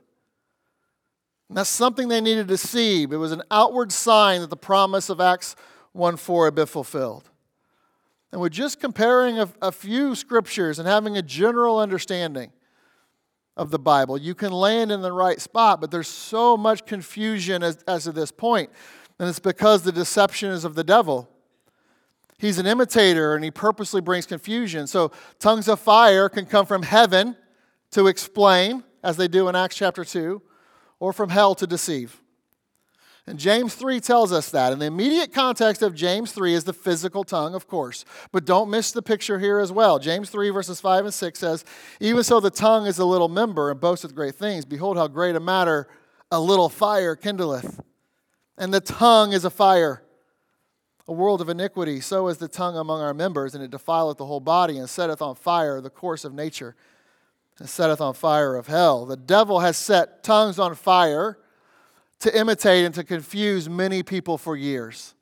[1.48, 3.04] And that's something they needed to see.
[3.04, 5.56] It was an outward sign that the promise of Acts
[5.92, 7.30] 1 4 had been fulfilled.
[8.32, 12.52] And with just comparing a, a few scriptures and having a general understanding
[13.56, 17.62] of the Bible, you can land in the right spot, but there's so much confusion
[17.62, 18.70] as, as this point.
[19.20, 21.28] And it's because the deception is of the devil.
[22.38, 24.86] He's an imitator and he purposely brings confusion.
[24.86, 27.36] So, tongues of fire can come from heaven
[27.90, 30.40] to explain, as they do in Acts chapter 2,
[31.00, 32.22] or from hell to deceive.
[33.26, 34.72] And James 3 tells us that.
[34.72, 38.06] And the immediate context of James 3 is the physical tongue, of course.
[38.32, 39.98] But don't miss the picture here as well.
[39.98, 41.66] James 3, verses 5 and 6 says,
[42.00, 45.36] Even so the tongue is a little member and boasteth great things, behold how great
[45.36, 45.88] a matter
[46.30, 47.80] a little fire kindleth.
[48.58, 50.02] And the tongue is a fire,
[51.08, 52.00] a world of iniquity.
[52.00, 55.22] So is the tongue among our members, and it defileth the whole body, and setteth
[55.22, 56.76] on fire the course of nature,
[57.58, 59.06] and setteth on fire of hell.
[59.06, 61.38] The devil has set tongues on fire
[62.20, 65.14] to imitate and to confuse many people for years.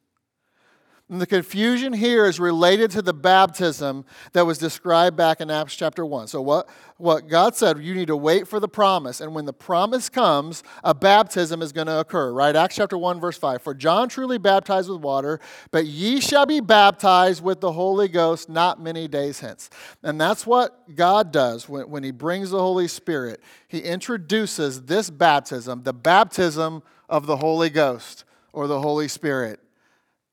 [1.10, 5.74] And the confusion here is related to the baptism that was described back in Acts
[5.74, 6.28] chapter 1.
[6.28, 6.68] So, what,
[6.98, 9.22] what God said, you need to wait for the promise.
[9.22, 12.54] And when the promise comes, a baptism is going to occur, right?
[12.54, 13.62] Acts chapter 1, verse 5.
[13.62, 15.40] For John truly baptized with water,
[15.70, 19.70] but ye shall be baptized with the Holy Ghost not many days hence.
[20.02, 23.40] And that's what God does when, when He brings the Holy Spirit.
[23.66, 29.60] He introduces this baptism, the baptism of the Holy Ghost or the Holy Spirit.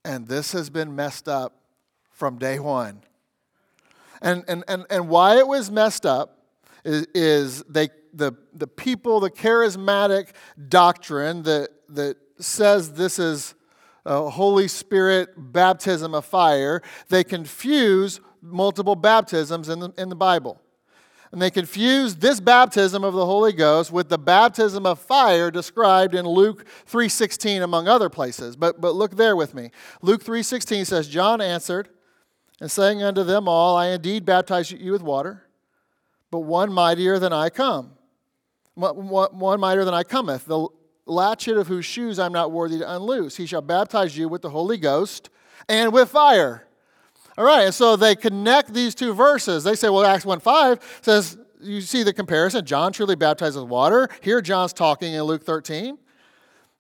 [0.06, 1.56] And this has been messed up
[2.12, 3.02] from day one.
[4.22, 6.46] And, and, and, and why it was messed up
[6.86, 10.30] is, is they, the, the people, the charismatic
[10.70, 13.56] doctrine that, that says this is
[14.06, 20.62] a Holy Spirit baptism of fire, they confuse multiple baptisms in the, in the Bible.
[21.32, 26.16] And they confused this baptism of the Holy Ghost with the baptism of fire described
[26.16, 28.56] in Luke 3:16 among other places.
[28.56, 29.72] But, but look there with me.
[30.02, 31.90] Luke 3:16 says, John answered
[32.62, 35.44] and saying unto them all, I indeed baptize you with water,
[36.32, 37.92] but one mightier than I come.
[38.76, 40.68] One mightier than I cometh, the
[41.06, 43.38] latchet of whose shoes I'm not worthy to unloose.
[43.38, 45.30] He shall baptize you with the Holy Ghost
[45.70, 46.65] and with fire.
[47.38, 49.64] All right, and so they connect these two verses.
[49.64, 52.66] They say, well, Acts 1 5 says, you see the comparison.
[52.66, 54.10] John truly baptized with water.
[54.22, 55.98] Here, John's talking in Luke 13.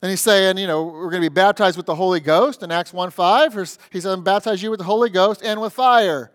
[0.01, 2.61] And he's saying, you know, we're going to be baptized with the Holy Ghost.
[2.63, 6.31] In Acts 1 5, he said, baptize you with the Holy Ghost and with fire.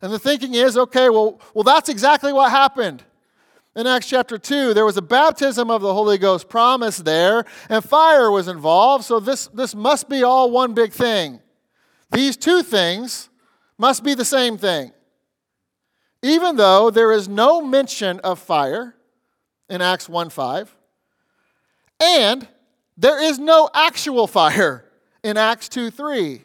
[0.00, 3.02] And the thinking is, okay, well, well, that's exactly what happened.
[3.74, 7.84] In Acts chapter 2, there was a baptism of the Holy Ghost promised there, and
[7.84, 11.40] fire was involved, so this, this must be all one big thing.
[12.10, 13.27] These two things
[13.78, 14.92] must be the same thing.
[16.22, 18.94] Even though there is no mention of fire
[19.70, 20.76] in Acts 1 5,
[22.00, 22.46] and
[22.96, 24.84] there is no actual fire
[25.22, 26.42] in Acts 2 3.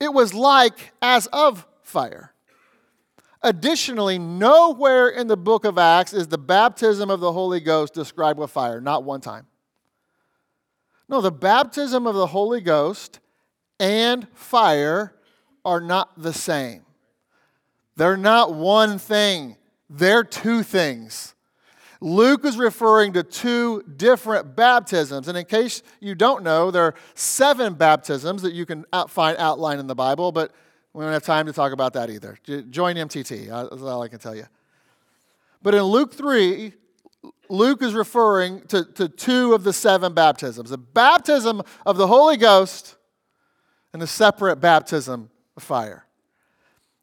[0.00, 2.32] It was like as of fire.
[3.42, 8.38] Additionally, nowhere in the book of Acts is the baptism of the Holy Ghost described
[8.38, 9.46] with fire, not one time.
[11.08, 13.20] No, the baptism of the Holy Ghost
[13.78, 15.14] and fire
[15.68, 16.82] are not the same.
[17.96, 19.56] They're not one thing,
[19.90, 21.34] they're two things.
[22.00, 25.26] Luke is referring to two different baptisms.
[25.26, 29.80] And in case you don't know, there are seven baptisms that you can find outlined
[29.80, 30.52] in the Bible, but
[30.92, 32.38] we don't have time to talk about that either.
[32.70, 34.46] Join MTT, uh, that's all I can tell you.
[35.60, 36.72] But in Luke 3,
[37.50, 42.36] Luke is referring to, to two of the seven baptisms the baptism of the Holy
[42.36, 42.96] Ghost
[43.92, 45.30] and the separate baptism
[45.62, 46.06] fire.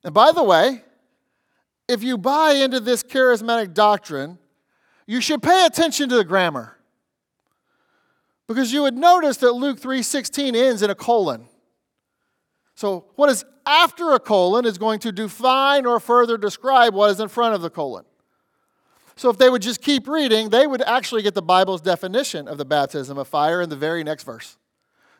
[0.03, 0.83] And by the way,
[1.87, 4.37] if you buy into this charismatic doctrine,
[5.07, 6.77] you should pay attention to the grammar.
[8.47, 11.47] Because you would notice that Luke 3:16 ends in a colon.
[12.75, 17.19] So what is after a colon is going to define or further describe what is
[17.19, 18.05] in front of the colon.
[19.15, 22.57] So if they would just keep reading, they would actually get the Bible's definition of
[22.57, 24.57] the baptism of fire in the very next verse.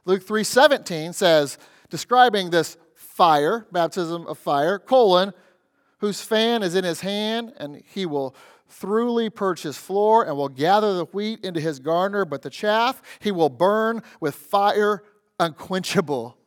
[0.04, 1.58] Luke 3:17 says,
[1.90, 2.78] describing this
[3.16, 5.34] fire, baptism of fire, colon,
[6.00, 8.36] whose fan is in his hand, and he will
[8.68, 13.02] thoroughly purge his floor and will gather the wheat into his garner, but the chaff
[13.20, 15.02] he will burn with fire
[15.40, 16.38] unquenchable.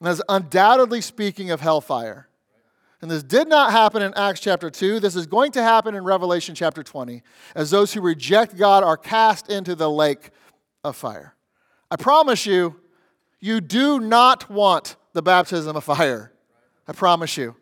[0.00, 2.28] And that's undoubtedly speaking of hellfire.
[3.02, 5.00] And this did not happen in Acts chapter 2.
[5.00, 7.22] This is going to happen in Revelation chapter 20,
[7.54, 10.30] as those who reject God are cast into the lake
[10.82, 11.34] of fire.
[11.90, 12.80] I promise you,
[13.38, 16.32] you do not want the baptism of fire.
[16.86, 17.56] I promise you.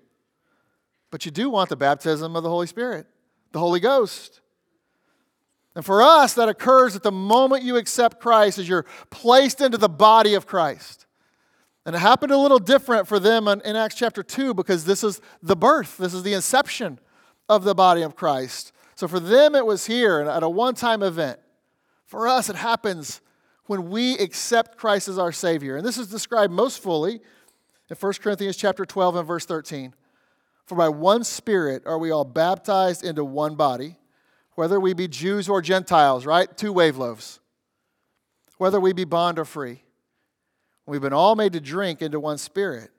[1.11, 3.07] But you do want the baptism of the Holy Spirit,
[3.53, 4.41] the Holy Ghost.
[5.75, 9.79] And for us, that occurs at the moment you accept Christ as you're placed into
[9.79, 11.07] the body of Christ.
[11.87, 15.03] And it happened a little different for them in, in Acts chapter 2 because this
[15.03, 16.99] is the birth, this is the inception
[17.49, 18.73] of the body of Christ.
[18.95, 21.41] So for them, it was here at a one time event.
[22.05, 23.21] For us, it happens
[23.67, 25.77] when we accept Christ as our Savior.
[25.77, 27.21] And this is described most fully
[27.91, 29.93] in 1 Corinthians chapter 12 and verse 13.
[30.65, 33.97] For by one Spirit are we all baptized into one body,
[34.55, 36.57] whether we be Jews or Gentiles, right?
[36.57, 37.41] Two wave loaves.
[38.59, 39.83] Whether we be bond or free.
[40.87, 42.91] We've been all made to drink into one spirit.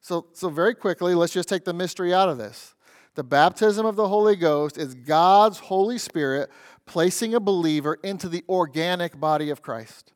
[0.00, 2.74] So, so very quickly, let's just take the mystery out of this.
[3.16, 6.50] The baptism of the Holy Ghost is God's Holy Spirit
[6.86, 10.12] placing a believer into the organic body of Christ.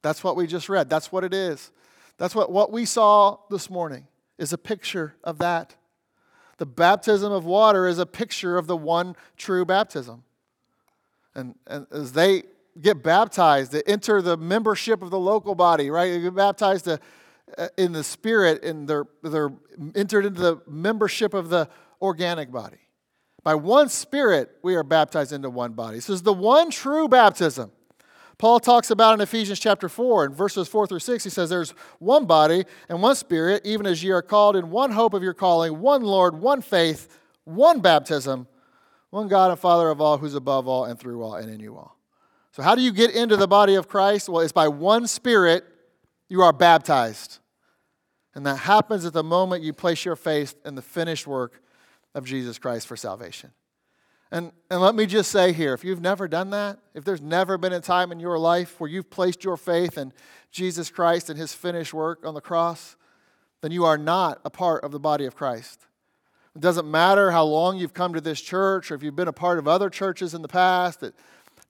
[0.00, 0.88] That's what we just read.
[0.88, 1.70] That's what it is.
[2.22, 4.06] That's what, what we saw this morning
[4.38, 5.74] is a picture of that.
[6.58, 10.22] The baptism of water is a picture of the one true baptism.
[11.34, 12.44] And, and as they
[12.80, 16.12] get baptized, they enter the membership of the local body, right?
[16.12, 17.00] They get baptized to,
[17.58, 19.50] uh, in the spirit and they're, they're
[19.96, 21.68] entered into the membership of the
[22.00, 22.78] organic body.
[23.42, 25.96] By one spirit, we are baptized into one body.
[25.96, 27.72] This is the one true baptism.
[28.42, 31.70] Paul talks about in Ephesians chapter 4, in verses 4 through 6, he says, There's
[32.00, 35.32] one body and one spirit, even as ye are called in one hope of your
[35.32, 38.48] calling, one Lord, one faith, one baptism,
[39.10, 41.76] one God and Father of all, who's above all and through all and in you
[41.76, 41.96] all.
[42.50, 44.28] So, how do you get into the body of Christ?
[44.28, 45.64] Well, it's by one Spirit
[46.28, 47.38] you are baptized.
[48.34, 51.62] And that happens at the moment you place your faith in the finished work
[52.12, 53.52] of Jesus Christ for salvation.
[54.32, 57.58] And, and let me just say here if you've never done that, if there's never
[57.58, 60.10] been a time in your life where you've placed your faith in
[60.50, 62.96] Jesus Christ and his finished work on the cross,
[63.60, 65.86] then you are not a part of the body of Christ.
[66.56, 69.34] It doesn't matter how long you've come to this church or if you've been a
[69.34, 71.02] part of other churches in the past.
[71.02, 71.14] It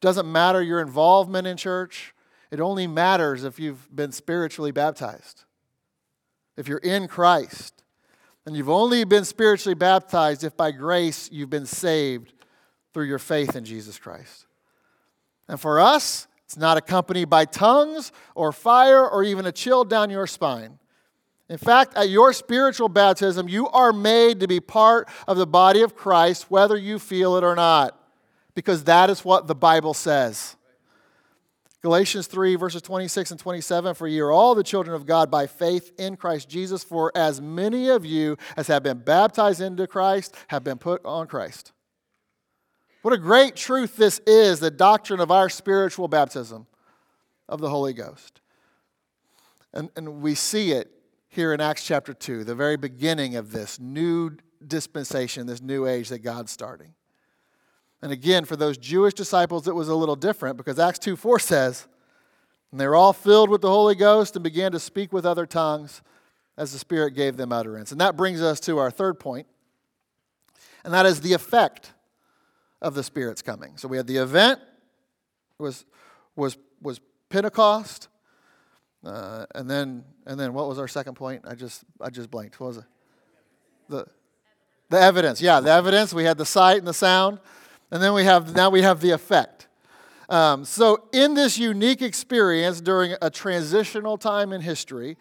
[0.01, 2.15] doesn't matter your involvement in church.
[2.53, 5.45] It only matters if you've been spiritually baptized.
[6.57, 7.83] If you're in Christ.
[8.47, 12.33] And you've only been spiritually baptized if by grace you've been saved
[12.93, 14.47] through your faith in Jesus Christ.
[15.49, 20.11] And for us, it's not accompanied by tongues or fire or even a chill down
[20.11, 20.79] your spine.
[21.49, 25.83] In fact, at your spiritual baptism, you are made to be part of the body
[25.83, 27.99] of Christ, whether you feel it or not
[28.55, 30.57] because that is what the Bible says.
[31.81, 35.47] Galatians 3, verses 26 and 27 For ye are all the children of God by
[35.47, 40.35] faith in Christ Jesus, for as many of you as have been baptized into Christ
[40.49, 41.73] have been put on Christ.
[43.03, 46.67] What a great truth this is, the doctrine of our spiritual baptism
[47.49, 48.41] of the Holy Ghost.
[49.75, 50.91] And, and we see it
[51.29, 56.11] here in Acts chapter 2, the very beginning of this new dispensation, this new age
[56.11, 56.95] that God's starting.
[58.03, 61.39] And again, for those Jewish disciples, it was a little different because Acts 2 4
[61.41, 61.89] says,
[62.71, 65.47] And they were all filled with the Holy Ghost and began to speak with other
[65.47, 66.03] tongues
[66.57, 67.91] as the Spirit gave them utterance.
[67.91, 69.47] And that brings us to our third point,
[70.85, 71.93] and that is the effect
[72.83, 73.79] of the Spirit's coming.
[73.79, 74.61] So we had the event
[75.59, 75.87] was,
[76.37, 78.09] was, was Pentecost.
[79.05, 81.43] Uh, and then, and then, what was our second point?
[81.47, 82.61] I just, I just blanked.
[82.61, 82.85] What was it?
[83.89, 84.07] The,
[84.91, 85.41] the evidence.
[85.41, 86.13] Yeah, the evidence.
[86.13, 87.41] We had the sight and the sound,
[87.91, 89.67] and then we have now we have the effect.
[90.29, 95.17] Um, so, in this unique experience during a transitional time in history,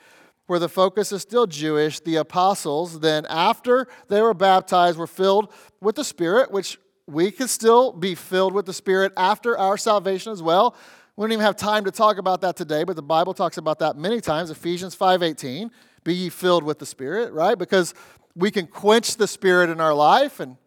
[0.46, 5.52] where the focus is still Jewish, the apostles then, after they were baptized, were filled
[5.80, 6.78] with the Spirit, which
[7.08, 10.76] we can still be filled with the Spirit after our salvation as well.
[11.16, 13.80] We don't even have time to talk about that today, but the Bible talks about
[13.80, 14.50] that many times.
[14.50, 15.72] Ephesians 5:18,
[16.04, 17.58] be ye filled with the Spirit, right?
[17.58, 17.94] Because
[18.36, 20.58] we can quench the Spirit in our life, and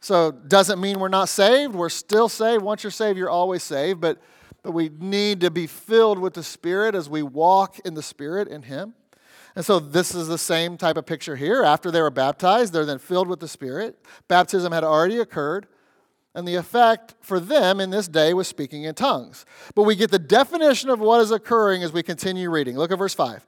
[0.00, 1.74] so doesn't mean we're not saved.
[1.74, 2.62] We're still saved.
[2.62, 4.18] Once you're saved, you're always saved, but
[4.62, 8.48] but we need to be filled with the Spirit as we walk in the Spirit
[8.48, 8.94] in Him.
[9.54, 11.62] And so this is the same type of picture here.
[11.62, 13.98] After they were baptized, they're then filled with the Spirit.
[14.28, 15.66] Baptism had already occurred
[16.34, 19.44] and the effect for them in this day was speaking in tongues.
[19.74, 22.76] But we get the definition of what is occurring as we continue reading.
[22.76, 23.46] Look at verse 5.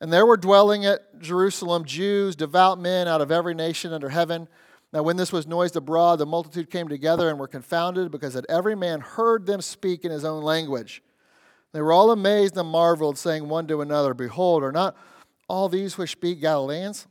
[0.00, 4.48] And there were dwelling at Jerusalem Jews, devout men out of every nation under heaven.
[4.92, 8.46] Now, when this was noised abroad, the multitude came together and were confounded because that
[8.48, 11.02] every man heard them speak in his own language.
[11.72, 14.96] They were all amazed and marveled, saying one to another, Behold, are not
[15.48, 17.06] all these which speak Galileans?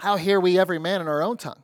[0.00, 1.62] How hear we every man in our own tongue,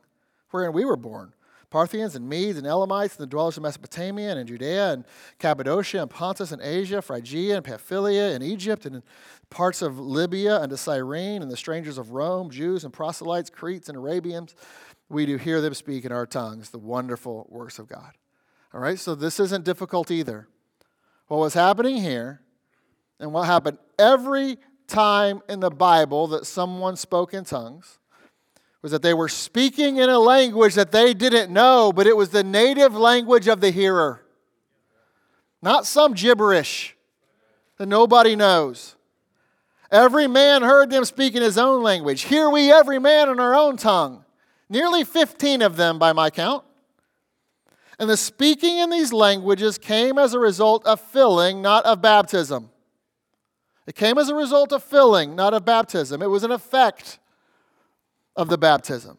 [0.51, 1.35] wherein we were born?
[1.71, 5.05] Parthians and Medes and Elamites and the dwellers of Mesopotamia and in Judea and
[5.39, 9.03] Cappadocia and Pontus and Asia, Phrygia and Pamphylia and Egypt and
[9.51, 13.97] parts of Libya and Cyrene and the strangers of Rome, Jews and proselytes, Cretes and
[13.97, 14.57] Arabians.
[15.09, 18.13] We do hear them speak in our tongues the wonderful works of God.
[18.75, 20.49] All right, so this isn't difficult either.
[21.29, 22.41] What was happening here
[23.21, 24.59] and what happened every
[24.89, 28.00] time in the Bible that someone spoke in tongues
[28.83, 32.31] was that they were speaking in a language that they didn't know, but it was
[32.31, 34.23] the native language of the hearer.
[35.63, 36.97] Not some gibberish
[37.77, 38.97] that nobody knows.
[39.91, 42.23] Every man heard them speak in his own language.
[42.23, 44.25] Hear we every man in our own tongue.
[44.69, 46.65] Nearly 15 of them by my count.
[47.99, 52.71] And the speaking in these languages came as a result of filling, not of baptism.
[53.87, 56.23] It came as a result of filling, not of baptism.
[56.23, 57.19] It was an effect
[58.41, 59.19] of the baptism.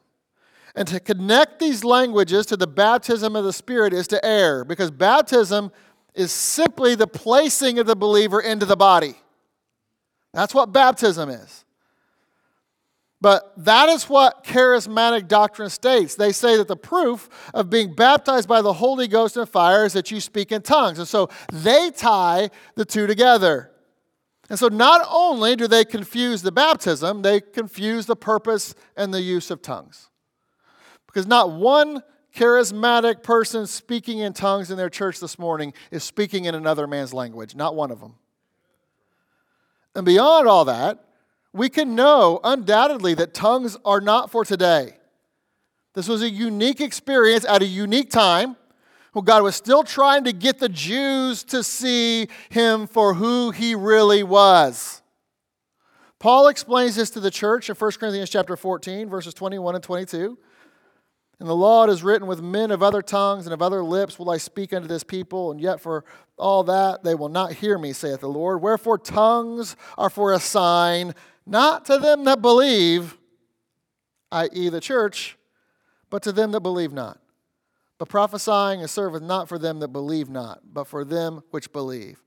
[0.76, 4.90] And to connect these languages to the baptism of the Spirit is to err, because
[4.90, 5.72] baptism
[6.16, 9.16] is simply the placing of the believer into the body.
[10.34, 11.66] That's what baptism is.
[13.20, 16.16] But that is what charismatic doctrine states.
[16.16, 19.94] They say that the proof of being baptized by the Holy Ghost and fire is
[19.94, 20.98] that you speak in tongues.
[20.98, 23.71] And so they tie the two together.
[24.52, 29.22] And so not only do they confuse the baptism, they confuse the purpose and the
[29.22, 30.10] use of tongues.
[31.08, 32.04] Because not one
[32.36, 37.14] charismatic person speaking in tongues in their church this morning is speaking in another man's
[37.14, 38.16] language, not one of them.
[39.96, 41.02] And beyond all that,
[41.54, 44.98] we can know undoubtedly that tongues are not for today.
[45.94, 48.58] This was a unique experience at a unique time
[49.14, 53.76] well, God was still trying to get the Jews to see him for who he
[53.76, 55.02] really was.
[56.18, 60.38] Paul explains this to the church in 1 Corinthians chapter 14, verses 21 and 22.
[61.40, 64.30] And the law is written with men of other tongues and of other lips will
[64.30, 66.06] I speak unto this people, and yet for
[66.38, 68.62] all that they will not hear me, saith the Lord.
[68.62, 71.16] Wherefore tongues are for a sign,
[71.48, 73.18] not to them that believe,
[74.32, 75.38] i.e., the church,
[76.12, 77.21] but to them that believe not.
[78.02, 82.20] But prophesying is serveth not for them that believe not, but for them which believe.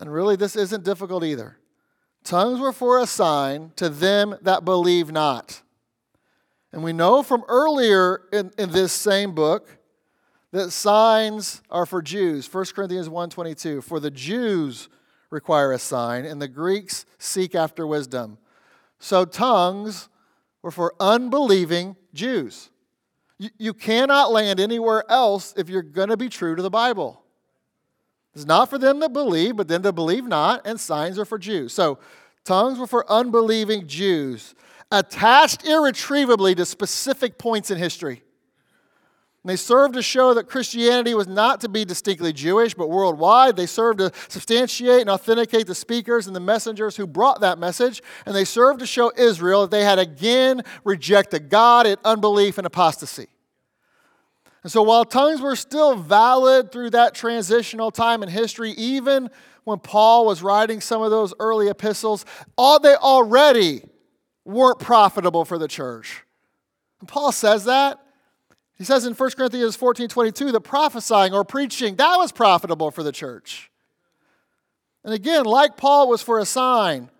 [0.00, 1.58] And really, this isn't difficult either.
[2.24, 5.62] Tongues were for a sign to them that believe not.
[6.72, 9.78] And we know from earlier in, in this same book
[10.50, 12.52] that signs are for Jews.
[12.52, 14.88] 1 Corinthians 1.22, For the Jews
[15.30, 18.38] require a sign, and the Greeks seek after wisdom.
[18.98, 20.08] So tongues
[20.62, 22.69] were for unbelieving Jews.
[23.56, 27.22] You, cannot land anywhere else if you're going to be true to the Bible.
[28.34, 31.38] It's not for them that believe, but them that believe not, and signs are for
[31.38, 31.72] Jews.
[31.72, 31.98] So,
[32.44, 34.54] tongues were for unbelieving Jews,
[34.92, 38.22] attached irretrievably to specific points in history.
[39.42, 43.56] And they served to show that Christianity was not to be distinctly Jewish, but worldwide.
[43.56, 48.02] They served to substantiate and authenticate the speakers and the messengers who brought that message.
[48.26, 52.66] And they served to show Israel that they had again rejected God in unbelief and
[52.66, 53.28] apostasy.
[54.62, 59.30] And so while tongues were still valid through that transitional time in history, even
[59.64, 62.26] when Paul was writing some of those early epistles,
[62.58, 63.84] all they already
[64.44, 66.24] weren't profitable for the church.
[67.00, 68.04] And Paul says that.
[68.80, 73.02] He says in 1 Corinthians 14 22 that prophesying or preaching, that was profitable for
[73.02, 73.70] the church.
[75.04, 77.10] And again, like Paul, was for a sign.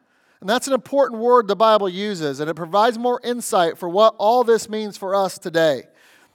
[0.41, 4.15] And that's an important word the Bible uses, and it provides more insight for what
[4.17, 5.83] all this means for us today.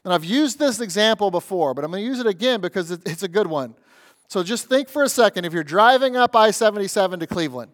[0.04, 3.24] And I've used this example before, but I'm going to use it again because it's
[3.24, 3.74] a good one.
[4.28, 7.72] So just think for a second if you're driving up I 77 to Cleveland,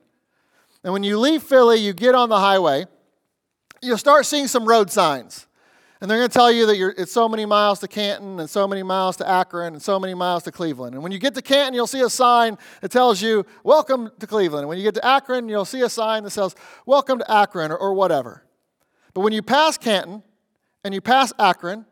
[0.86, 2.86] and when you leave Philly, you get on the highway,
[3.82, 5.48] you'll start seeing some road signs.
[6.02, 8.68] And they're going to tell you that it's so many miles to Canton and so
[8.68, 10.96] many miles to Akron and so many miles to Cleveland.
[10.96, 14.26] And when you get to Canton, you'll see a sign that tells you, Welcome to
[14.26, 14.64] Cleveland.
[14.64, 16.56] And when you get to Akron, you'll see a sign that says,
[16.88, 18.44] Welcome to Akron or, or whatever.
[19.14, 20.24] But when you pass Canton
[20.84, 21.86] and you pass Akron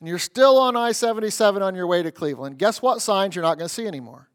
[0.00, 3.42] and you're still on I 77 on your way to Cleveland, guess what signs you're
[3.42, 4.30] not going to see anymore?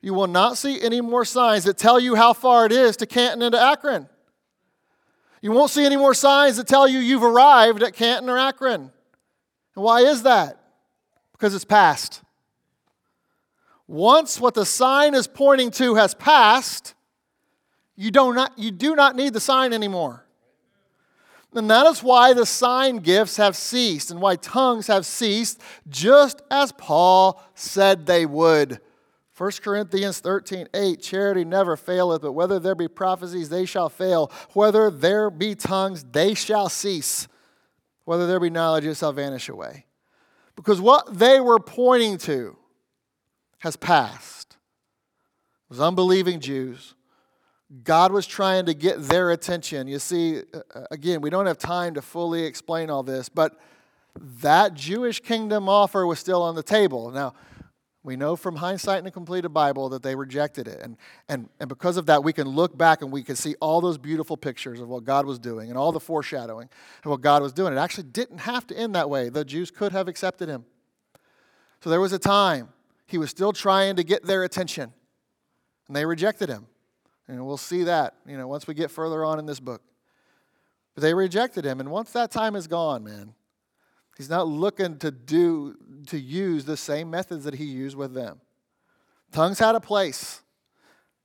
[0.00, 3.06] You will not see any more signs that tell you how far it is to
[3.06, 4.08] Canton and to Akron.
[5.42, 8.90] You won't see any more signs that tell you you've arrived at Canton or Akron.
[9.74, 10.60] And why is that?
[11.32, 12.22] Because it's past.
[13.86, 16.94] Once what the sign is pointing to has passed,
[17.94, 20.24] you do not, you do not need the sign anymore.
[21.54, 26.42] And that is why the sign gifts have ceased and why tongues have ceased, just
[26.50, 28.80] as Paul said they would.
[29.36, 34.32] 1 Corinthians 13, 8, charity never faileth, but whether there be prophecies, they shall fail.
[34.54, 37.28] Whether there be tongues, they shall cease.
[38.04, 39.84] Whether there be knowledge, it shall vanish away.
[40.54, 42.56] Because what they were pointing to
[43.58, 44.56] has passed.
[45.64, 46.94] It was unbelieving Jews.
[47.84, 49.86] God was trying to get their attention.
[49.86, 53.58] You see, uh, again, we don't have time to fully explain all this, but
[54.40, 57.10] that Jewish kingdom offer was still on the table.
[57.10, 57.34] Now,
[58.06, 60.80] we know from hindsight in the completed Bible that they rejected it.
[60.80, 60.96] And,
[61.28, 63.98] and, and because of that, we can look back and we can see all those
[63.98, 66.68] beautiful pictures of what God was doing and all the foreshadowing
[67.04, 67.72] of what God was doing.
[67.72, 69.28] It actually didn't have to end that way.
[69.28, 70.64] The Jews could have accepted him.
[71.80, 72.68] So there was a time
[73.06, 74.92] he was still trying to get their attention,
[75.88, 76.68] and they rejected him.
[77.26, 79.82] And we'll see that, you know, once we get further on in this book.
[80.94, 83.34] But they rejected him, and once that time is gone, man,
[84.16, 88.40] He's not looking to do to use the same methods that he used with them.
[89.32, 90.42] Tongues had a place.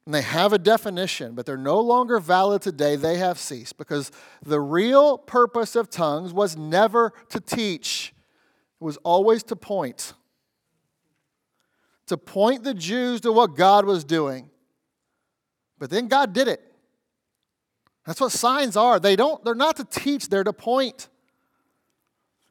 [0.06, 2.96] And they have a definition, but they're no longer valid today.
[2.96, 4.12] They have ceased because
[4.44, 8.14] the real purpose of tongues was never to teach,
[8.80, 10.14] it was always to point.
[12.08, 14.50] To point the Jews to what God was doing.
[15.78, 16.62] But then God did it.
[18.06, 19.00] That's what signs are.
[19.00, 21.08] They don't, they're not to teach, they're to point.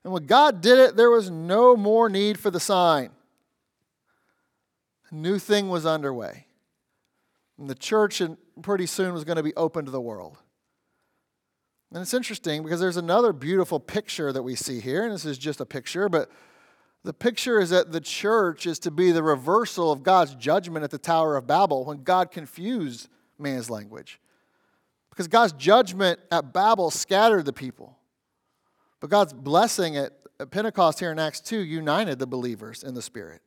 [0.05, 3.11] And when God did it, there was no more need for the sign.
[5.11, 6.47] A new thing was underway.
[7.59, 8.23] And the church
[8.63, 10.39] pretty soon was going to be open to the world.
[11.93, 15.39] And it's interesting because there's another beautiful picture that we see here, and this is
[15.39, 16.31] just a picture, but
[17.03, 20.91] the picture is that the church is to be the reversal of God's judgment at
[20.91, 24.21] the Tower of Babel when God confused man's language.
[25.09, 27.97] Because God's judgment at Babel scattered the people.
[29.01, 30.13] But God's blessing at
[30.51, 33.41] Pentecost here in Acts 2 united the believers in the Spirit.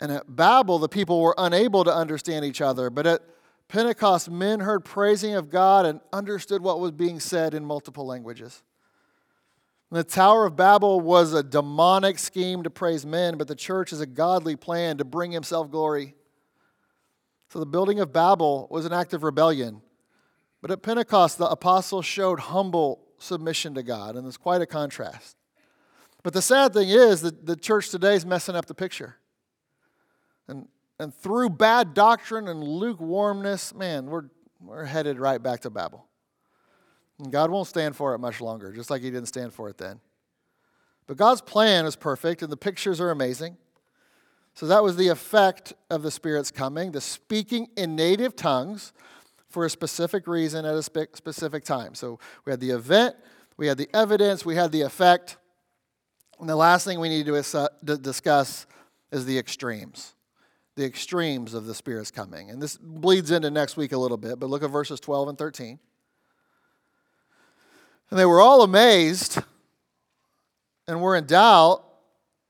[0.00, 2.90] And at Babel, the people were unable to understand each other.
[2.90, 3.22] But at
[3.68, 8.62] Pentecost, men heard praising of God and understood what was being said in multiple languages.
[9.90, 14.00] The Tower of Babel was a demonic scheme to praise men, but the church is
[14.00, 16.14] a godly plan to bring himself glory.
[17.50, 19.82] So the building of Babel was an act of rebellion.
[20.60, 25.36] But at Pentecost, the apostles showed humble submission to God, and it's quite a contrast.
[26.22, 29.16] But the sad thing is that the church today is messing up the picture.
[30.48, 34.24] And, and through bad doctrine and lukewarmness, man, we're,
[34.60, 36.06] we're headed right back to Babel.
[37.18, 39.78] And God won't stand for it much longer, just like He didn't stand for it
[39.78, 40.00] then.
[41.06, 43.56] But God's plan is perfect, and the pictures are amazing.
[44.54, 48.92] So that was the effect of the Spirit's coming, the speaking in native tongues
[49.48, 51.94] for a specific reason at a spe- specific time.
[51.94, 53.16] So we had the event,
[53.56, 55.36] we had the evidence, we had the effect.
[56.40, 58.66] And the last thing we need to, uh, to discuss
[59.10, 60.14] is the extremes.
[60.74, 62.50] The extremes of the Spirit's coming.
[62.50, 65.38] And this bleeds into next week a little bit, but look at verses 12 and
[65.38, 65.78] 13.
[68.10, 69.38] And they were all amazed
[70.86, 71.82] and were in doubt,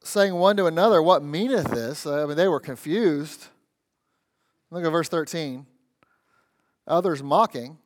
[0.02, 2.06] saying one to another, What meaneth this?
[2.06, 3.46] I mean, they were confused.
[4.70, 5.66] Look at verse 13.
[6.86, 7.78] Others mocking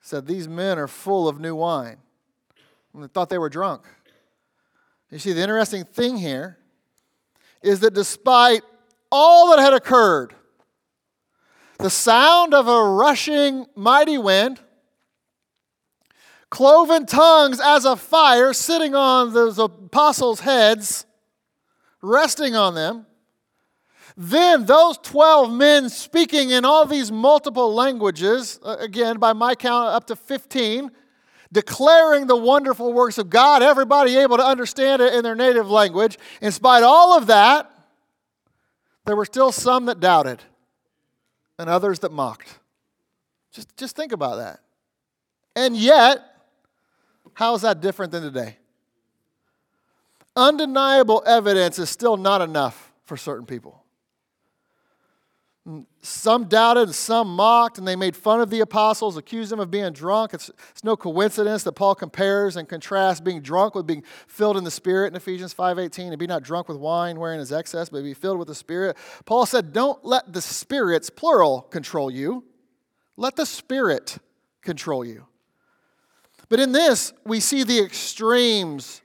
[0.00, 1.98] said, These men are full of new wine.
[2.92, 3.82] And they thought they were drunk.
[5.10, 6.58] You see, the interesting thing here
[7.62, 8.62] is that despite
[9.10, 10.34] all that had occurred,
[11.78, 14.60] the sound of a rushing mighty wind,
[16.48, 21.06] cloven tongues as a fire sitting on those apostles' heads,
[22.02, 23.06] resting on them,
[24.16, 29.88] Then those 12 men speaking in all these multiple languages, uh, again, by my count,
[29.88, 30.90] up to 15,
[31.52, 36.18] declaring the wonderful works of God, everybody able to understand it in their native language.
[36.40, 37.70] In spite of all of that,
[39.06, 40.42] there were still some that doubted
[41.58, 42.58] and others that mocked.
[43.52, 44.60] Just, just think about that.
[45.56, 46.24] And yet,
[47.34, 48.56] how is that different than today?
[50.36, 53.79] Undeniable evidence is still not enough for certain people.
[56.00, 59.70] Some doubted, and some mocked, and they made fun of the apostles, accused them of
[59.70, 60.32] being drunk.
[60.32, 64.64] It's, it's, no coincidence that Paul compares and contrasts being drunk with being filled in
[64.64, 68.02] the Spirit in Ephesians 5.18, and be not drunk with wine wherein is excess, but
[68.02, 68.96] be filled with the Spirit.
[69.26, 72.44] Paul said, don't let the spirits, plural, control you.
[73.18, 74.16] Let the Spirit
[74.62, 75.26] control you.
[76.48, 79.02] But in this, we see the extremes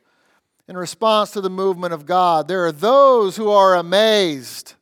[0.70, 2.48] in response to the movement of God.
[2.48, 4.76] There are those who are amazed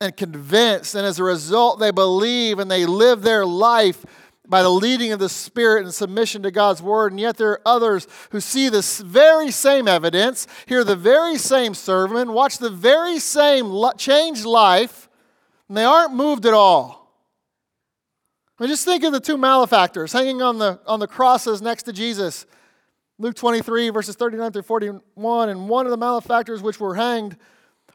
[0.00, 4.04] and convinced, and as a result, they believe and they live their life
[4.48, 7.12] by the leading of the Spirit and submission to God's Word.
[7.12, 11.74] And yet there are others who see this very same evidence, hear the very same
[11.74, 15.08] sermon, watch the very same changed life,
[15.68, 17.12] and they aren't moved at all.
[18.58, 21.84] I mean, just think of the two malefactors hanging on the, on the crosses next
[21.84, 22.46] to Jesus.
[23.18, 25.48] Luke 23, verses 39 through 41.
[25.48, 27.36] And one of the malefactors which were hanged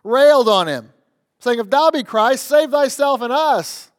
[0.03, 0.93] railed on him
[1.43, 3.91] saying, If thou be Christ, save thyself and us.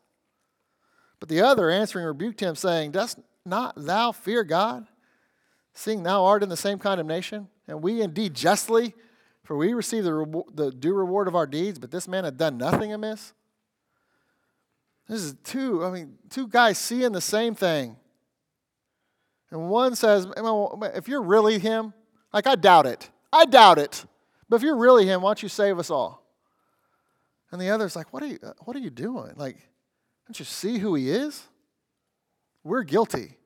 [1.20, 4.86] But the other answering rebuked him, saying, Dost not thou fear God,
[5.74, 7.48] seeing thou art in the same condemnation?
[7.68, 8.94] And we indeed justly,
[9.42, 12.56] for we receive the, the due reward of our deeds, but this man had done
[12.56, 13.32] nothing amiss.
[15.08, 17.96] This is two, I mean, two guys seeing the same thing.
[19.50, 21.92] And one says, if you're really him,
[22.32, 23.10] like I doubt it.
[23.30, 24.06] I doubt it.
[24.48, 26.23] But if you're really him, why don't you save us all?
[27.54, 29.32] And the other's like, what are you, uh, what are you doing?
[29.36, 29.58] Like,
[30.26, 31.44] don't you see who he is?
[32.64, 33.36] We're guilty.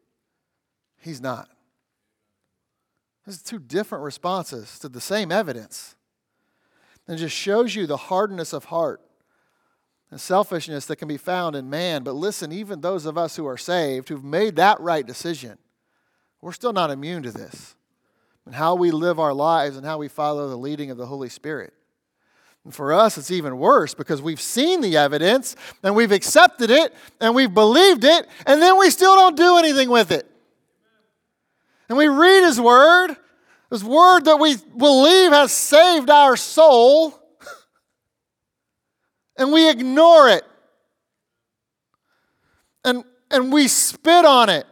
[0.97, 1.51] He's not.
[3.27, 5.95] There's two different responses to the same evidence.
[7.07, 9.03] And it just shows you the hardness of heart
[10.11, 12.03] and selfishness that can be found in man.
[12.03, 15.59] But listen, even those of us who are saved, who've made that right decision,
[16.41, 17.77] we're still not immune to this.
[18.47, 21.29] And how we live our lives and how we follow the leading of the Holy
[21.29, 21.75] Spirit.
[22.69, 26.93] And for us, it's even worse because we've seen the evidence and we've accepted it
[27.19, 30.31] and we've believed it, and then we still don't do anything with it.
[31.89, 33.17] And we read His Word,
[33.71, 37.19] His Word that we believe has saved our soul,
[39.39, 40.45] and we ignore it.
[42.85, 44.67] And, and we spit on it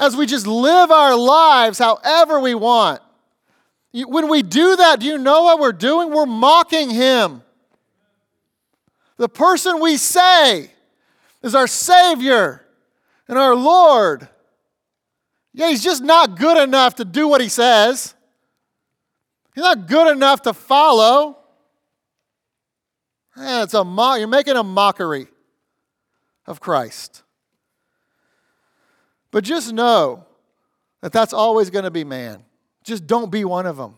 [0.00, 3.00] as we just live our lives however we want.
[3.92, 6.10] When we do that, do you know what we're doing?
[6.10, 7.42] We're mocking him.
[9.18, 10.70] The person we say
[11.42, 12.64] is our Savior
[13.28, 14.28] and our Lord.
[15.52, 18.14] Yeah, he's just not good enough to do what he says.
[19.54, 21.36] He's not good enough to follow.
[23.36, 25.26] Yeah, it's a mo- you're making a mockery
[26.46, 27.22] of Christ.
[29.30, 30.24] But just know
[31.02, 32.44] that that's always going to be man.
[32.82, 33.94] Just don't be one of them.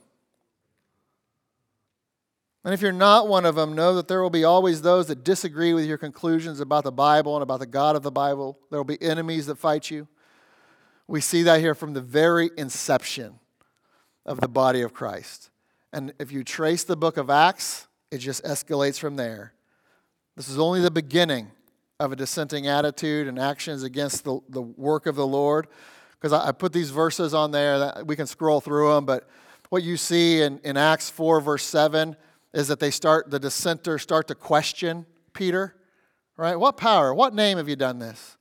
[2.65, 5.23] And if you're not one of them, know that there will be always those that
[5.23, 8.59] disagree with your conclusions about the Bible and about the God of the Bible.
[8.71, 10.09] There will be enemies that fight you.
[11.07, 13.39] We see that here from the very inception
[14.25, 15.51] of the body of Christ.
[15.93, 19.53] And if you trace the book of Acts, it just escalates from there.
[20.35, 21.51] This is only the beginning
[22.01, 25.69] of a dissenting attitude and actions against the, the work of the Lord
[26.25, 29.05] because I, I, put these verses on there that we can scroll through them.
[29.05, 29.29] But
[29.69, 32.17] what you see in, in Acts 4, verse 7,
[32.55, 35.05] is that they start, the dissenters start to question
[35.35, 35.77] Peter,
[36.39, 36.57] right?
[36.57, 38.39] What power, what name have you done this?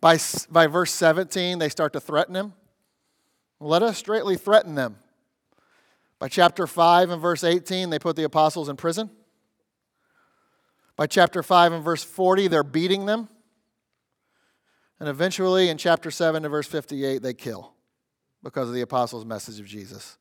[0.00, 0.16] By,
[0.50, 2.54] by verse 17, they start to threaten him.
[3.60, 4.96] Let us straightly threaten them.
[6.18, 9.10] By chapter 5 and verse 18, they put the apostles in prison.
[10.96, 13.28] By chapter 5 and verse 40, they're beating them.
[15.00, 17.72] And eventually, in chapter 7 to verse 58, they kill
[18.42, 20.18] because of the apostles' message of Jesus.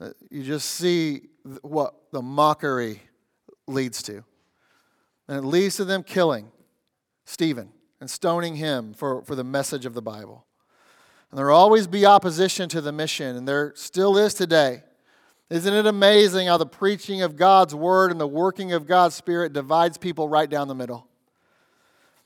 [0.00, 1.28] Uh, you just see
[1.60, 3.02] what the mockery
[3.66, 4.24] leads to.
[5.28, 6.50] And it leads to them killing
[7.24, 7.70] Stephen
[8.00, 10.46] and stoning him for, for the message of the Bible.
[11.30, 14.82] And there will always be opposition to the mission, and there still is today.
[15.48, 19.52] Isn't it amazing how the preaching of God's word and the working of God's Spirit
[19.52, 21.06] divides people right down the middle?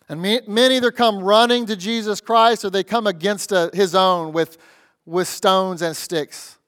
[0.09, 3.95] And men either come running to Jesus Christ or they come against a, uh, his
[3.95, 4.57] own with,
[5.05, 6.59] with stones and sticks.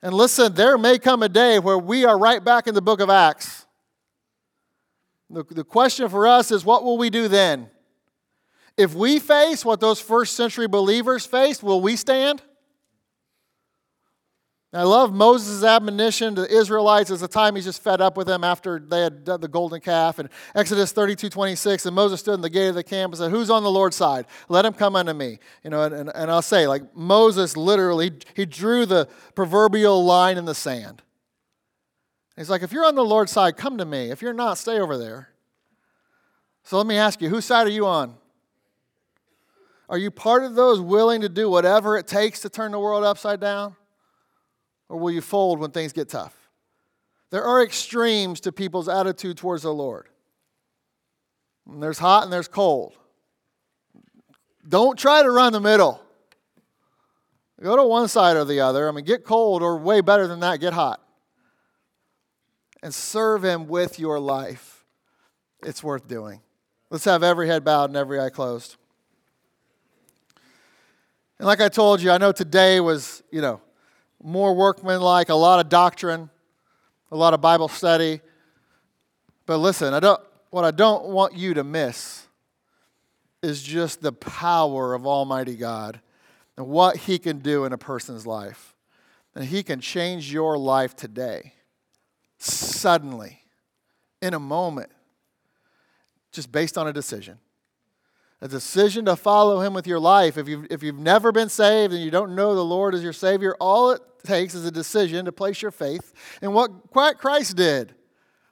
[0.00, 3.00] And listen, there may come a day where we are right back in the book
[3.00, 3.66] of Acts.
[5.30, 7.68] The, the question for us is what will we do then?
[8.76, 12.42] If we face what those first century believers faced, will we stand?
[14.74, 18.26] I love Moses' admonition to the Israelites as the time he's just fed up with
[18.26, 20.18] them after they had done the golden calf.
[20.18, 23.30] And Exodus 32, 26, and Moses stood in the gate of the camp and said,
[23.30, 24.24] Who's on the Lord's side?
[24.48, 25.40] Let him come unto me.
[25.62, 30.38] You know, and, and, and I'll say, like Moses literally, he drew the proverbial line
[30.38, 31.02] in the sand.
[32.34, 34.10] He's like, if you're on the Lord's side, come to me.
[34.10, 35.28] If you're not, stay over there.
[36.64, 38.14] So let me ask you, whose side are you on?
[39.90, 43.04] Are you part of those willing to do whatever it takes to turn the world
[43.04, 43.76] upside down?
[44.92, 46.36] Or will you fold when things get tough?
[47.30, 50.06] There are extremes to people's attitude towards the Lord.
[51.66, 52.92] And there's hot and there's cold.
[54.68, 56.02] Don't try to run the middle.
[57.62, 58.86] Go to one side or the other.
[58.86, 61.00] I mean, get cold, or way better than that, get hot.
[62.82, 64.84] And serve Him with your life.
[65.62, 66.42] It's worth doing.
[66.90, 68.76] Let's have every head bowed and every eye closed.
[71.38, 73.62] And like I told you, I know today was, you know,
[74.22, 76.30] more workmanlike, a lot of doctrine,
[77.10, 78.20] a lot of Bible study.
[79.46, 80.20] But listen, I don't,
[80.50, 82.26] what I don't want you to miss
[83.42, 86.00] is just the power of Almighty God
[86.56, 88.74] and what He can do in a person's life.
[89.34, 91.54] And He can change your life today,
[92.38, 93.40] suddenly,
[94.20, 94.90] in a moment,
[96.30, 97.38] just based on a decision
[98.42, 100.36] a decision to follow him with your life.
[100.36, 103.12] If you've, if you've never been saved and you don't know the Lord as your
[103.12, 106.12] Savior, all it takes is a decision to place your faith
[106.42, 107.94] in what Christ did.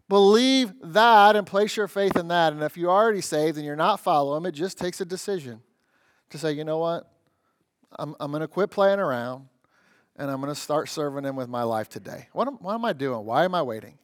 [0.09, 2.53] Believe that and place your faith in that.
[2.53, 5.61] And if you're already saved and you're not following him, it just takes a decision
[6.31, 7.11] to say, you know what?
[7.99, 9.49] I'm, I'm going to quit playing around
[10.15, 12.29] and I'm going to start serving him with my life today.
[12.33, 13.25] What am, what am I doing?
[13.25, 13.99] Why am I waiting?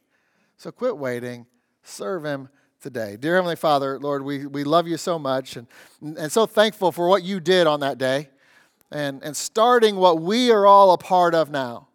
[0.57, 1.47] So quit waiting,
[1.84, 2.49] serve him
[2.81, 3.16] today.
[3.18, 5.66] Dear Heavenly Father, Lord, we, we love you so much and,
[6.01, 8.29] and so thankful for what you did on that day
[8.91, 11.89] and, and starting what we are all a part of now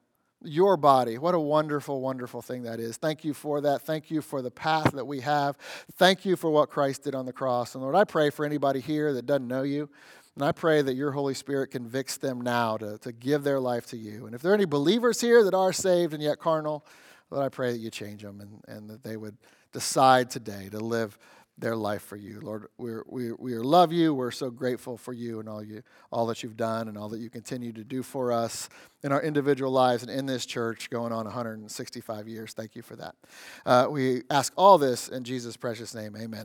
[0.44, 1.18] your body.
[1.18, 2.98] What a wonderful, wonderful thing that is.
[2.98, 3.84] Thank you for that.
[3.84, 5.58] Thank you for the path that we have.
[5.94, 7.76] Thank you for what Christ did on the cross.
[7.76, 9.90] And Lord, I pray for anybody here that doesn't know you.
[10.36, 13.86] And I pray that your Holy Spirit convicts them now to, to give their life
[13.88, 14.26] to you.
[14.26, 16.86] And if there are any believers here that are saved and yet carnal,
[17.30, 19.38] Lord, I pray that you change them and, and that they would
[19.72, 21.18] decide today to live
[21.58, 22.40] their life for you.
[22.42, 24.14] Lord, we're, we, we love you.
[24.14, 27.20] We're so grateful for you and all, you, all that you've done and all that
[27.20, 28.68] you continue to do for us
[29.04, 32.54] in our individual lives and in this church going on 165 years.
[32.54, 33.16] Thank you for that.
[33.66, 36.16] Uh, we ask all this in Jesus' precious name.
[36.18, 36.40] Amen.